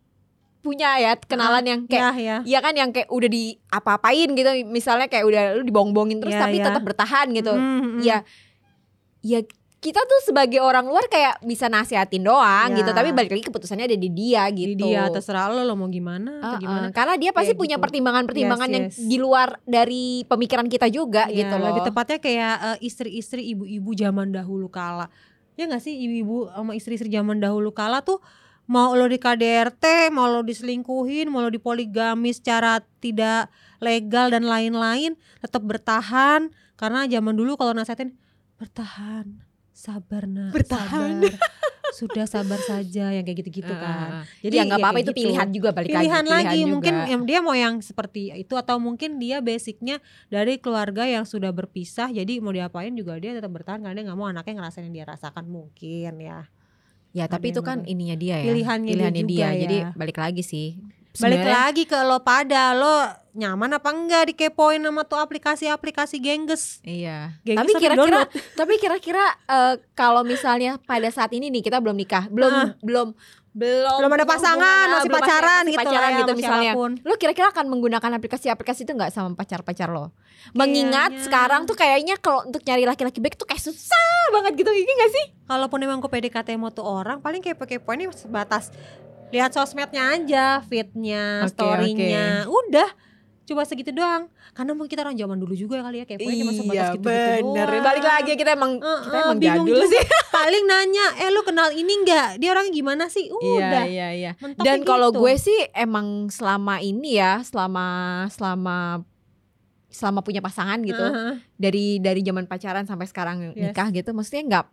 punya 0.63 0.95
ya 0.97 1.19
kenalan 1.19 1.65
yang 1.67 1.81
kayak 1.85 2.03
Ya 2.07 2.11
ya 2.15 2.37
Iya 2.47 2.59
kan 2.63 2.73
yang 2.73 2.91
kayak 2.91 3.11
udah 3.11 3.27
di 3.27 3.59
apa-apain 3.67 4.31
gitu 4.31 4.47
misalnya 4.65 5.11
kayak 5.11 5.27
udah 5.27 5.43
lu 5.59 5.67
dibong-bongin 5.67 6.23
terus 6.23 6.33
Iya, 6.33 6.43
tapi 6.43 6.57
iya. 6.57 6.67
tetap 6.71 6.83
bertahan 6.83 7.27
gitu. 7.35 7.51
Mm, 7.51 7.81
mm. 7.83 8.01
Ya 8.01 8.23
ya 9.21 9.43
kita 9.83 9.99
tuh 9.99 10.23
sebagai 10.23 10.63
orang 10.63 10.87
luar 10.87 11.11
kayak 11.11 11.43
bisa 11.43 11.67
nasihatin 11.67 12.23
doang 12.23 12.71
Ya. 12.71 12.79
gitu 12.79 12.95
tapi 12.95 13.11
balik 13.11 13.35
lagi 13.35 13.43
keputusannya 13.43 13.91
ada 13.91 13.99
di 13.99 14.11
dia 14.15 14.47
gitu. 14.55 14.79
dia 14.79 15.11
terserah 15.11 15.51
lo 15.51 15.67
lo 15.67 15.75
mau 15.75 15.91
gimana 15.91 16.39
atau 16.39 16.55
Heeh, 16.55 16.63
gimana 16.63 16.87
Karena 16.95 17.15
dia 17.19 17.35
pasti 17.35 17.59
punya 17.59 17.75
gitu. 17.75 17.83
pertimbangan-pertimbangan 17.83 18.69
Yes, 18.71 18.75
yang 18.79 18.87
yes. 18.87 18.99
di 19.03 19.17
luar 19.19 19.59
dari 19.67 20.23
pemikiran 20.23 20.71
kita 20.71 20.87
juga 20.87 21.27
Iya, 21.27 21.43
gitu 21.43 21.55
loh. 21.59 21.75
Lebih 21.75 21.91
tepatnya 21.91 22.19
kayak 22.23 22.55
eh, 22.63 22.79
istri-istri 22.87 23.43
ibu-ibu 23.51 23.91
zaman 23.93 24.31
dahulu 24.31 24.71
kala. 24.71 25.11
Ya 25.59 25.67
gak 25.67 25.83
sih 25.83 25.99
ibu-ibu 25.99 26.47
sama 26.49 26.73
istri-istri 26.73 27.11
zaman 27.11 27.43
dahulu 27.43 27.75
kala 27.75 28.07
tuh 28.07 28.23
mau 28.67 28.95
lo 28.95 29.07
di 29.07 29.19
KDRT, 29.19 30.11
mau 30.15 30.31
lo 30.31 30.41
diselingkuhin, 30.43 31.29
mau 31.29 31.43
lo 31.43 31.51
dipoligami 31.51 32.31
secara 32.31 32.81
tidak 33.03 33.51
legal 33.83 34.31
dan 34.31 34.47
lain-lain, 34.47 35.19
tetap 35.43 35.63
bertahan 35.67 36.51
karena 36.79 37.07
zaman 37.07 37.35
dulu 37.35 37.59
kalau 37.59 37.75
nasihatin 37.75 38.15
bertahan, 38.57 39.43
sabar 39.75 40.27
nak, 40.31 40.55
Bertahan. 40.55 41.23
sabar. 41.27 41.61
Sudah 41.93 42.25
sabar 42.25 42.57
saja 42.57 43.13
yang 43.13 43.21
kayak 43.21 43.45
gitu-gitu 43.45 43.69
kan. 43.69 44.25
Jadi 44.41 44.55
ya 44.57 44.65
nggak 44.65 44.81
ya 44.81 44.85
apa-apa 44.89 44.99
itu 45.05 45.13
gitu. 45.13 45.19
pilihan 45.29 45.49
juga 45.53 45.77
balik 45.77 45.93
pilihan 45.93 46.25
lagi. 46.25 46.33
lagi 46.33 46.61
juga. 46.65 46.71
mungkin 46.73 46.95
dia 47.29 47.39
mau 47.45 47.53
yang 47.53 47.85
seperti 47.85 48.33
itu 48.33 48.55
atau 48.57 48.81
mungkin 48.81 49.21
dia 49.21 49.45
basicnya 49.45 50.01
dari 50.33 50.57
keluarga 50.57 51.05
yang 51.05 51.29
sudah 51.29 51.53
berpisah 51.53 52.09
jadi 52.09 52.41
mau 52.41 52.49
diapain 52.49 52.97
juga 52.97 53.21
dia 53.21 53.37
tetap 53.37 53.53
bertahan 53.53 53.85
karena 53.85 53.93
dia 53.93 54.05
nggak 54.09 54.17
mau 54.17 54.25
anaknya 54.25 54.65
ngerasain 54.65 54.89
yang 54.89 55.05
dia 55.05 55.05
rasakan 55.05 55.45
mungkin 55.45 56.17
ya 56.17 56.49
Ya 57.13 57.25
tapi 57.27 57.53
itu 57.53 57.61
kan 57.61 57.85
ininya 57.85 58.15
dia 58.15 58.37
ya. 58.39 58.49
Pilihannya 58.49 58.93
dia 59.23 59.49
juga 59.49 59.49
Jadi 59.59 59.77
ya. 59.79 59.89
balik 59.93 60.17
lagi 60.17 60.43
sih. 60.43 60.69
balik 61.13 61.45
Sebenarnya- 61.45 61.61
lagi 61.63 61.83
ke 61.85 61.99
lo 62.01 62.19
pada 62.21 62.73
lo 62.73 62.97
nyaman 63.35 63.69
apa 63.71 63.89
enggak 63.91 64.33
dikepoin 64.33 64.81
sama 64.81 65.05
tuh 65.05 65.21
aplikasi-aplikasi 65.21 66.17
gengges 66.17 66.81
Iya. 66.83 67.37
Gengges 67.43 67.61
tapi 67.61 67.73
kira-kira 67.77 68.21
tapi 68.57 68.75
kira-kira 68.79 69.25
eh, 69.45 69.75
kalau 69.93 70.21
misalnya 70.23 70.81
pada 70.81 71.05
saat 71.09 71.29
ini 71.31 71.49
nih 71.49 71.61
kita 71.63 71.79
belum 71.79 71.95
nikah, 71.95 72.33
belum 72.33 72.49
Ah. 72.51 72.73
belum 72.81 73.13
belum 73.53 74.01
belum 74.01 74.13
ada 74.17 74.25
pasangan 74.25 74.87
masih 74.89 75.09
belum 75.13 75.21
pacaran 75.21 75.63
masih 75.63 75.73
gitu 75.77 75.81
pacaran 75.85 76.11
ya, 76.11 76.21
gitu 76.25 76.33
misalnya. 76.33 76.73
siapa 76.73 76.79
pun. 76.81 76.91
Lo 77.05 77.15
kira-kira 77.21 77.47
akan 77.53 77.67
menggunakan 77.69 78.11
aplikasi-aplikasi 78.17 78.89
itu 78.89 78.93
nggak 78.97 79.13
sama 79.13 79.37
pacar-pacar 79.37 79.93
lo? 79.93 80.17
Mengingat 80.57 81.13
sekarang 81.21 81.69
tuh 81.69 81.77
kayaknya 81.77 82.17
kalau 82.17 82.49
untuk 82.49 82.65
nyari 82.65 82.89
laki-laki 82.89 83.21
baik 83.21 83.37
tuh 83.37 83.45
kayak 83.45 83.61
susah 83.61 84.33
banget 84.33 84.65
gitu, 84.65 84.71
ini 84.73 84.93
gak 84.97 85.13
sih? 85.13 85.27
kalaupun 85.53 85.85
emang 85.85 86.01
gue 86.01 86.09
PDKT 86.09 86.57
mau 86.57 86.73
tuh 86.73 86.89
orang 86.89 87.21
paling 87.21 87.45
kayak 87.45 87.61
pakai 87.61 87.77
poinnya 87.77 88.09
sebatas 88.17 88.73
lihat 89.33 89.53
sosmednya 89.53 90.17
aja 90.17 90.45
feednya 90.65 91.45
Oke, 91.45 91.57
storynya 91.57 92.49
udah 92.49 92.89
coba 93.53 93.63
segitu 93.63 93.93
doang 93.93 94.27
karena 94.51 94.73
mungkin 94.73 94.89
kita 94.89 95.01
orang 95.01 95.15
zaman 95.15 95.37
dulu 95.37 95.53
juga 95.53 95.81
kali 95.81 96.01
ya 96.01 96.05
kayak 96.05 96.19
poinnya 96.19 96.41
cuma 96.41 96.53
sebatas 96.53 96.89
gitu 96.91 97.05
bener. 97.05 97.69
Balik 97.79 98.03
lagi 98.03 98.33
kita 98.33 98.51
emang 98.53 98.73
kita 98.81 98.89
Heeh, 99.07 99.23
emang 99.23 99.39
bingung 99.39 99.63
jadul 99.63 99.79
juga. 99.79 99.93
sih. 99.93 100.03
paling 100.35 100.65
nanya 100.65 101.07
eh 101.19 101.29
lu 101.29 101.43
kenal 101.43 101.69
ini 101.71 101.93
enggak 101.95 102.29
dia 102.37 102.51
orangnya 102.51 102.73
gimana 102.73 103.05
sih 103.07 103.29
udah 103.29 103.85
Iya, 103.85 103.85
iya, 103.87 104.09
iya. 104.11 104.31
Mentoknya 104.35 104.65
Dan 104.65 104.79
kalau 104.83 105.09
gitu. 105.09 105.21
gue 105.21 105.35
sih 105.37 105.59
emang 105.73 106.07
selama 106.29 106.81
ini 106.81 107.15
ya, 107.15 107.41
selama 107.43 107.87
selama 108.27 109.05
selama 109.87 110.21
punya 110.21 110.41
pasangan 110.41 110.81
gitu, 110.81 110.97
Heeh. 110.99 111.37
dari 111.55 111.99
dari 111.99 112.21
zaman 112.21 112.47
pacaran 112.47 112.83
sampai 112.83 113.05
sekarang 113.05 113.53
Yes. 113.53 113.71
nikah 113.71 113.89
gitu, 113.91 114.11
maksudnya 114.11 114.43
nggak 114.43 114.67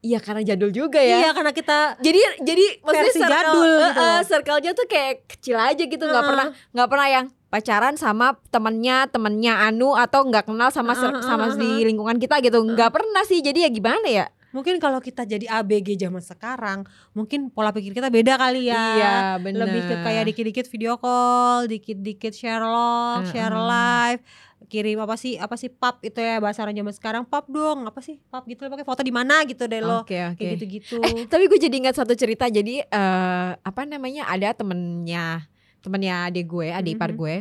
Iya 0.00 0.16
karena 0.16 0.40
jadul 0.42 0.72
juga 0.72 0.96
ya. 0.96 1.20
iya 1.20 1.30
karena 1.30 1.52
kita 1.52 2.00
Jadi 2.00 2.16
jadi 2.40 2.64
maksudnya 2.80 3.12
circle, 3.12 3.28
jadul 3.28 3.68
gitu 3.84 4.04
circle-nya 4.24 4.72
tuh 4.72 4.86
kayak 4.86 5.28
kecil 5.28 5.60
aja 5.60 5.76
gitu, 5.78 6.00
nggak 6.00 6.16
Heeh. 6.16 6.30
pernah 6.32 6.46
nggak 6.72 6.88
pernah 6.88 7.08
yang 7.10 7.26
pacaran 7.50 7.98
sama 7.98 8.38
temennya 8.48 9.10
temennya 9.10 9.66
Anu 9.66 9.92
atau 9.92 10.22
nggak 10.22 10.46
kenal 10.46 10.70
sama 10.70 10.94
Heeh, 10.94 11.02
ser- 11.02 11.22
sama 11.22 11.50
heeh, 11.50 11.58
di 11.58 11.70
lingkungan 11.90 12.16
kita 12.16 12.38
gitu, 12.40 12.62
nggak 12.62 12.90
pernah 12.90 13.22
sih. 13.26 13.42
Jadi 13.42 13.66
ya 13.66 13.70
gimana 13.70 14.06
ya? 14.06 14.26
mungkin 14.50 14.82
kalau 14.82 14.98
kita 14.98 15.22
jadi 15.22 15.46
ABG 15.62 15.94
zaman 15.94 16.18
sekarang 16.18 16.82
mungkin 17.14 17.54
pola 17.54 17.70
pikir 17.70 17.94
kita 17.94 18.10
beda 18.10 18.34
kali 18.34 18.66
ya 18.66 18.82
Iya 18.98 19.14
benar. 19.38 19.62
lebih 19.62 19.86
ke 19.86 19.94
kayak 20.02 20.26
dikit-dikit 20.26 20.66
video 20.66 20.98
call, 20.98 21.70
dikit-dikit 21.70 22.34
share 22.34 22.58
log, 22.58 23.30
share 23.30 23.54
Heeh. 23.54 23.66
live, 23.70 24.20
kirim 24.66 24.98
apa 24.98 25.14
sih 25.14 25.38
apa 25.38 25.54
sih 25.54 25.70
pap 25.70 26.02
itu 26.02 26.18
ya 26.18 26.42
bahasa 26.42 26.66
orang 26.66 26.74
zaman 26.74 26.90
sekarang 26.90 27.22
pap 27.22 27.46
dong 27.46 27.86
apa 27.86 28.02
sih 28.02 28.18
pap 28.26 28.42
gitu 28.44 28.66
pakai 28.66 28.82
foto 28.82 29.06
di 29.06 29.14
mana 29.14 29.46
gitu 29.46 29.70
deh 29.70 29.78
lo 29.78 30.02
Oke 30.02 30.18
oke. 30.18 30.34
kayak 30.34 30.58
gitu-gitu. 30.58 30.98
Eh, 30.98 31.30
tapi 31.30 31.46
gue 31.46 31.58
jadi 31.62 31.76
ingat 31.86 31.94
satu 31.94 32.18
cerita. 32.18 32.50
Jadi 32.50 32.82
eh 32.82 33.50
apa 33.54 33.82
namanya? 33.86 34.26
Ada 34.26 34.58
temennya 34.58 35.46
temennya 35.80 36.28
adik 36.28 36.46
gue, 36.46 36.68
adik 36.68 36.96
ipar 36.96 37.10
Mhm. 37.10 37.18
gue. 37.18 37.34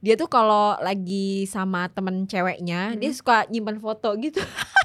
Dia 0.00 0.14
tuh 0.14 0.26
kalau 0.26 0.78
lagi 0.78 1.44
sama 1.44 1.90
temen 1.90 2.24
ceweknya, 2.24 2.94
dia 2.94 3.10
Mhm. 3.10 3.16
suka 3.16 3.44
nyimpan 3.46 3.78
foto 3.78 4.14
gitu. 4.16 4.40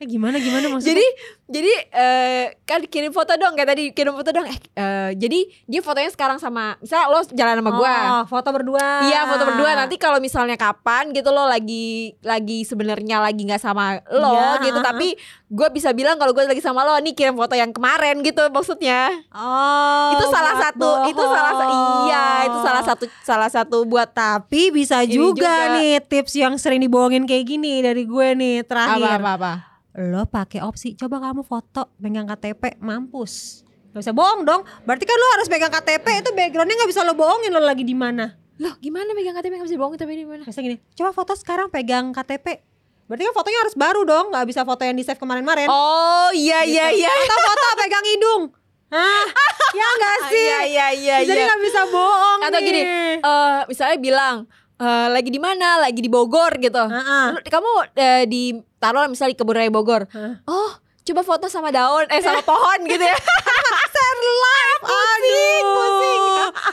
Eh, 0.00 0.08
gimana 0.08 0.36
gimana 0.36 0.64
maksudnya? 0.66 0.96
jadi 0.96 1.06
jadi 1.44 1.72
eh 1.92 2.44
kan 2.62 2.80
kirim 2.82 3.12
foto 3.12 3.36
dong 3.36 3.52
kayak 3.52 3.68
tadi 3.68 3.84
kirim 3.90 4.16
foto 4.16 4.32
dong. 4.32 4.48
Eh, 4.48 4.56
eh, 4.72 5.10
jadi 5.12 5.38
dia 5.66 5.80
fotonya 5.80 6.08
sekarang 6.08 6.40
sama 6.40 6.80
misalnya 6.80 7.06
lo 7.06 7.20
jalan 7.26 7.60
sama 7.60 7.70
gue. 7.70 7.94
Oh, 8.08 8.24
foto 8.26 8.48
berdua. 8.48 9.04
Iya 9.04 9.28
foto 9.28 9.44
berdua 9.44 9.76
nanti 9.76 9.94
kalau 9.94 10.16
misalnya 10.16 10.56
kapan 10.56 11.12
gitu 11.12 11.28
lo 11.28 11.44
lagi 11.44 12.16
lagi 12.20 12.64
sebenarnya 12.64 13.20
lagi 13.20 13.44
nggak 13.44 13.60
sama 13.60 14.00
lo 14.08 14.32
Iya, 14.56 14.64
gitu 14.64 14.80
tapi 14.80 15.20
gue 15.46 15.68
bisa 15.68 15.92
bilang 15.92 16.16
kalau 16.16 16.32
gue 16.32 16.48
lagi 16.48 16.62
sama 16.62 16.80
lo 16.80 16.96
nih 16.96 17.12
kirim 17.12 17.36
foto 17.36 17.52
yang 17.52 17.68
kemarin 17.68 18.22
gitu 18.22 18.40
maksudnya 18.48 19.12
Oh. 19.30 20.16
itu 20.16 20.24
salah 20.26 20.54
satu 20.56 20.88
itu 21.06 21.20
salah 21.20 21.52
satu 21.52 21.74
bohong. 21.74 22.06
iya 22.06 22.26
itu 22.46 22.58
salah 22.58 22.82
satu 22.82 23.04
salah 23.20 23.50
satu 23.50 23.76
buat 23.84 24.08
Tapi 24.10 24.70
bisa 24.70 25.04
juga, 25.04 25.44
juga. 25.44 25.76
nih 25.76 26.00
tips 26.00 26.32
yang 26.34 26.56
sering 26.56 26.80
dibohongin 26.80 27.24
kayak 27.24 27.44
gini 27.44 27.78
dari 27.78 28.02
gue 28.02 28.28
nih 28.32 28.64
terakhir. 28.64 29.04
apa 29.04 29.18
apa 29.18 29.32
apa 29.36 29.52
lo 29.92 30.22
pakai 30.24 30.60
opsi 30.60 30.94
coba 30.94 31.18
kamu 31.20 31.42
foto 31.42 31.90
pegang 31.96 32.26
KTP 32.26 32.78
mampus 32.78 33.64
Gak 33.90 34.00
bisa 34.00 34.12
bohong 34.12 34.46
dong 34.46 34.62
Berarti 34.80 35.02
kan 35.02 35.16
lo 35.16 35.26
harus 35.34 35.50
pegang 35.50 35.66
KTP 35.68 36.22
Itu 36.22 36.30
backgroundnya 36.30 36.78
gak 36.78 36.86
bisa 36.86 37.02
lo 37.02 37.10
bohongin 37.12 37.50
lo 37.50 37.58
lagi 37.58 37.82
di 37.82 37.90
mana 37.92 38.38
Loh 38.56 38.78
gimana 38.78 39.10
megang 39.10 39.34
KTP 39.34 39.50
gak 39.52 39.66
bisa 39.66 39.74
bohong 39.74 39.98
tapi 39.98 40.14
di 40.14 40.22
mana? 40.22 40.46
Misalnya 40.46 40.66
gini 40.68 40.76
Coba 40.94 41.10
foto 41.10 41.34
sekarang 41.34 41.66
pegang 41.68 42.10
KTP 42.10 42.62
Berarti 43.04 43.22
kan 43.24 43.34
fotonya 43.34 43.58
harus 43.60 43.74
baru 43.74 44.06
dong 44.06 44.30
Gak 44.30 44.46
bisa 44.46 44.62
foto 44.62 44.78
yang 44.80 44.94
di 44.94 45.02
save 45.02 45.18
kemarin-kemarin 45.18 45.66
Oh 45.66 46.30
iya 46.30 46.62
Gitu. 46.62 46.78
iya 46.78 46.86
iya. 46.94 47.10
Atau 47.10 47.38
foto 47.40 47.66
pegang 47.76 48.06
hidung 48.06 48.42
Hah? 48.88 49.26
Ya 49.72 49.86
gak 49.92 50.18
sih 50.28 50.44
Iya 50.44 50.60
iya 50.62 50.86
iya. 50.92 51.16
Jadi 51.24 51.34
iya. 51.36 51.48
gak 51.48 51.60
bisa 51.60 51.80
bohong 51.88 52.40
Atau 52.40 52.58
nih. 52.58 52.66
gini, 52.66 52.82
eh 53.18 53.58
misalnya 53.66 53.98
bilang 53.98 54.36
eh, 54.80 55.08
lagi 55.08 55.28
di 55.28 55.36
mana? 55.36 55.78
Lagi 55.78 56.00
di 56.00 56.08
Bogor 56.08 56.56
gitu. 56.56 56.80
Heeh. 56.80 57.24
Lu- 57.32 57.44
Kamu 57.44 57.70
eh, 57.94 58.24
di 58.24 58.42
taruh 58.76 59.04
misalnya 59.06 59.32
di 59.32 59.38
kebun 59.38 59.54
raya 59.54 59.68
Bogor. 59.68 60.08
Hah? 60.08 60.40
Oh, 60.44 60.70
coba 61.02 61.20
foto 61.22 61.46
sama 61.46 61.68
daun 61.68 62.08
eh 62.08 62.20
sama 62.20 62.40
pohon 62.40 62.80
gitu 62.84 63.02
ya. 63.02 63.16
Share 63.92 64.20
live 64.22 64.82
Aduh 64.82 65.60
pusing. 65.68 66.22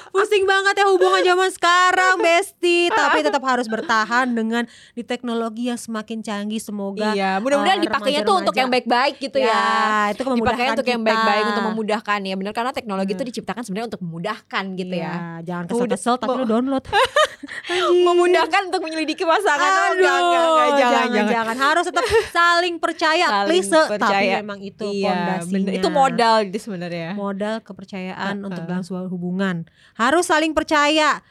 Pusing 0.09 0.43
banget 0.43 0.73
ya 0.75 0.85
hubungan 0.87 1.21
zaman 1.21 1.49
sekarang 1.49 2.15
Besti 2.17 2.89
Tapi 2.89 3.21
tetap 3.21 3.43
harus 3.43 3.65
bertahan 3.65 4.27
dengan 4.29 4.65
Di 4.91 5.01
teknologi 5.01 5.67
yang 5.67 5.77
semakin 5.77 6.19
canggih 6.19 6.57
Semoga 6.57 7.13
iya, 7.13 7.37
mudah-mudahan 7.37 7.77
eh, 7.77 7.85
dipakainya 7.85 8.21
tuh 8.21 8.35
untuk 8.39 8.53
yang 8.53 8.67
baik-baik 8.67 9.19
gitu 9.19 9.37
ya. 9.37 10.09
itu 10.09 10.21
memudahkan 10.21 10.41
Dipakainya 10.43 10.71
untuk 10.73 10.87
yang 10.87 11.01
baik-baik 11.01 11.43
untuk 11.47 11.65
memudahkan 11.67 12.19
ya 12.19 12.33
benar 12.33 12.53
karena 12.53 12.71
teknologi 12.71 13.11
itu 13.11 13.19
Hmm. 13.19 13.29
diciptakan 13.29 13.61
sebenarnya 13.61 13.87
untuk 13.87 14.01
memudahkan 14.01 14.63
gitu 14.75 14.95
ya. 14.95 15.03
Iya, 15.07 15.25
Jangan 15.43 15.63
kesel-kesel 15.67 16.15
Tapi 16.17 16.33
lu 16.33 16.45
download 16.45 16.85
Memudahkan 18.07 18.61
untuk 18.67 18.81
menyelidiki 18.81 19.21
pasangan. 19.21 19.61
Oh, 19.61 19.85
Aduh, 19.87 19.93
enggak, 19.93 20.17
enggak, 20.17 20.41
enggak, 20.41 20.57
jangan, 20.57 20.79
jangan, 20.79 21.07
jangan. 21.11 21.33
jangan. 21.33 21.55
Harus 21.59 21.83
tetap 21.85 22.05
saling 22.37 22.75
percaya, 22.77 23.25
Saling 23.27 23.47
please. 23.47 23.69
Tapi 23.69 23.91
percaya. 23.93 24.35
memang 24.39 24.59
itu 24.61 24.85
Iya, 24.87 25.07
fondasinya. 25.07 25.53
bener. 25.53 25.73
Itu 25.75 25.87
modal 25.89 26.35
gitu 26.47 26.57
sebenarnya. 26.61 27.09
modal 27.13 27.55
kepercayaan 27.61 28.35
Uh-uh. 28.37 28.47
untuk 28.47 28.63
dalam 28.63 28.81
sebuah 28.81 29.05
hubungan. 29.07 29.66
Harus 29.95 30.29
saling 30.29 30.53
percaya. 30.53 31.21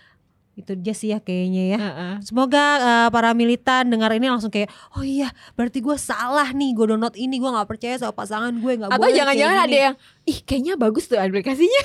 Itu 0.56 0.72
aja 0.72 0.92
sih 0.96 1.12
ya 1.12 1.20
kayaknya 1.20 1.62
ya. 1.76 1.78
Heeh. 1.78 2.14
Semoga 2.24 2.64
uh, 2.80 3.08
para 3.12 3.36
militan 3.36 3.92
dengar 3.92 4.08
ini 4.16 4.32
langsung 4.32 4.48
kayak 4.48 4.72
oh 4.96 5.04
iya 5.04 5.28
berarti 5.52 5.84
gue 5.84 5.96
salah 6.00 6.48
nih 6.48 6.72
gue 6.72 6.96
download 6.96 7.12
ini 7.12 7.36
gue 7.36 7.50
nggak 7.52 7.68
percaya 7.68 8.00
sama 8.00 8.16
pasangan 8.16 8.56
gue 8.56 8.72
nggak 8.80 8.88
Atau 8.88 9.04
boleh 9.04 9.16
jangan-jangan 9.20 9.52
kayak 9.52 9.68
ada 9.68 9.76
gini." 9.76 9.84
yang 9.84 9.96
ih 10.26 10.42
kayaknya 10.42 10.74
bagus 10.74 11.06
tuh 11.06 11.14
aplikasinya. 11.16 11.82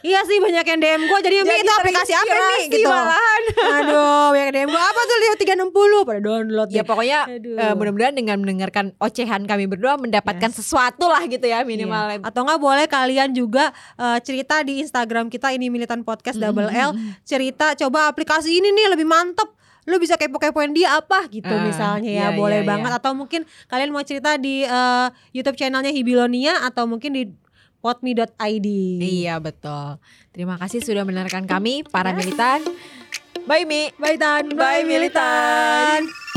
iya 0.00 0.20
sih 0.22 0.36
banyak 0.36 0.60
yang 0.62 0.78
DM 0.78 1.02
gue 1.02 1.18
jadi, 1.20 1.36
Mi, 1.42 1.60
itu 1.60 1.72
aplikasi 1.72 2.12
apa 2.12 2.28
nih 2.28 2.62
gitu 2.68 2.88
malahan. 2.88 3.42
aduh 3.56 4.24
banyak 4.30 4.46
yang 4.46 4.54
DM 4.54 4.68
gue 4.68 4.82
apa 4.82 5.00
tuh 5.00 5.16
lihat 5.18 5.36
360 5.40 6.04
pada 6.04 6.20
download 6.20 6.68
Ya 6.68 6.80
deh. 6.80 6.84
pokoknya 6.84 7.20
Aduh. 7.26 7.56
eh, 7.56 7.72
mudah-mudahan 7.72 8.14
dengan 8.14 8.36
mendengarkan 8.38 8.92
ocehan 8.96 9.44
kami 9.44 9.64
berdua 9.64 9.96
mendapatkan 9.96 10.50
sesuatu 10.50 11.08
lah 11.08 11.24
gitu 11.24 11.42
ya 11.42 11.64
minimal. 11.64 12.04
Iya. 12.10 12.20
Atau 12.20 12.44
nggak 12.44 12.60
boleh 12.60 12.84
kalian 12.84 13.32
juga 13.32 13.72
uh, 13.96 14.20
cerita 14.20 14.60
di 14.60 14.80
Instagram 14.80 15.28
kita 15.28 15.48
ini 15.50 15.68
militan 15.68 16.00
podcast 16.00 16.36
double 16.36 16.68
L 16.68 16.92
cerita 17.22 17.72
coba 17.74 18.08
aplikasi 18.08 18.54
ini 18.54 18.70
nih 18.70 18.92
lebih 18.92 19.04
mantep 19.04 19.48
lu 19.84 19.96
bisa 19.96 20.14
kepo-kepoin 20.14 20.70
dia 20.70 20.94
apa 20.94 21.24
gitu 21.28 21.48
Ah, 21.48 21.64
misalnya 21.64 22.06
ya 22.06 22.28
iya, 22.28 22.36
boleh 22.36 22.62
iya, 22.62 22.68
banget 22.68 22.92
atau 22.92 23.10
mungkin 23.10 23.42
kalian 23.66 23.90
mau 23.90 24.04
cerita 24.04 24.36
di 24.36 24.62
uh, 24.62 25.08
YouTube 25.32 25.56
channelnya 25.56 25.88
Hibilonia 25.88 26.60
atau 26.62 26.84
mungkin 26.84 27.10
di 27.10 27.22
potme.id 27.80 28.68
Iya 29.00 29.40
betul. 29.42 29.98
Terima 30.30 30.60
kasih 30.60 30.84
sudah 30.84 31.02
mendengarkan 31.02 31.48
kami 31.48 31.82
para 31.88 32.14
militan. 32.14 32.62
Bye 33.48 33.66
Mi. 33.66 33.90
Bye 33.98 34.20
Tan 34.20 34.52
Bye 34.54 34.86
militan. 34.86 36.29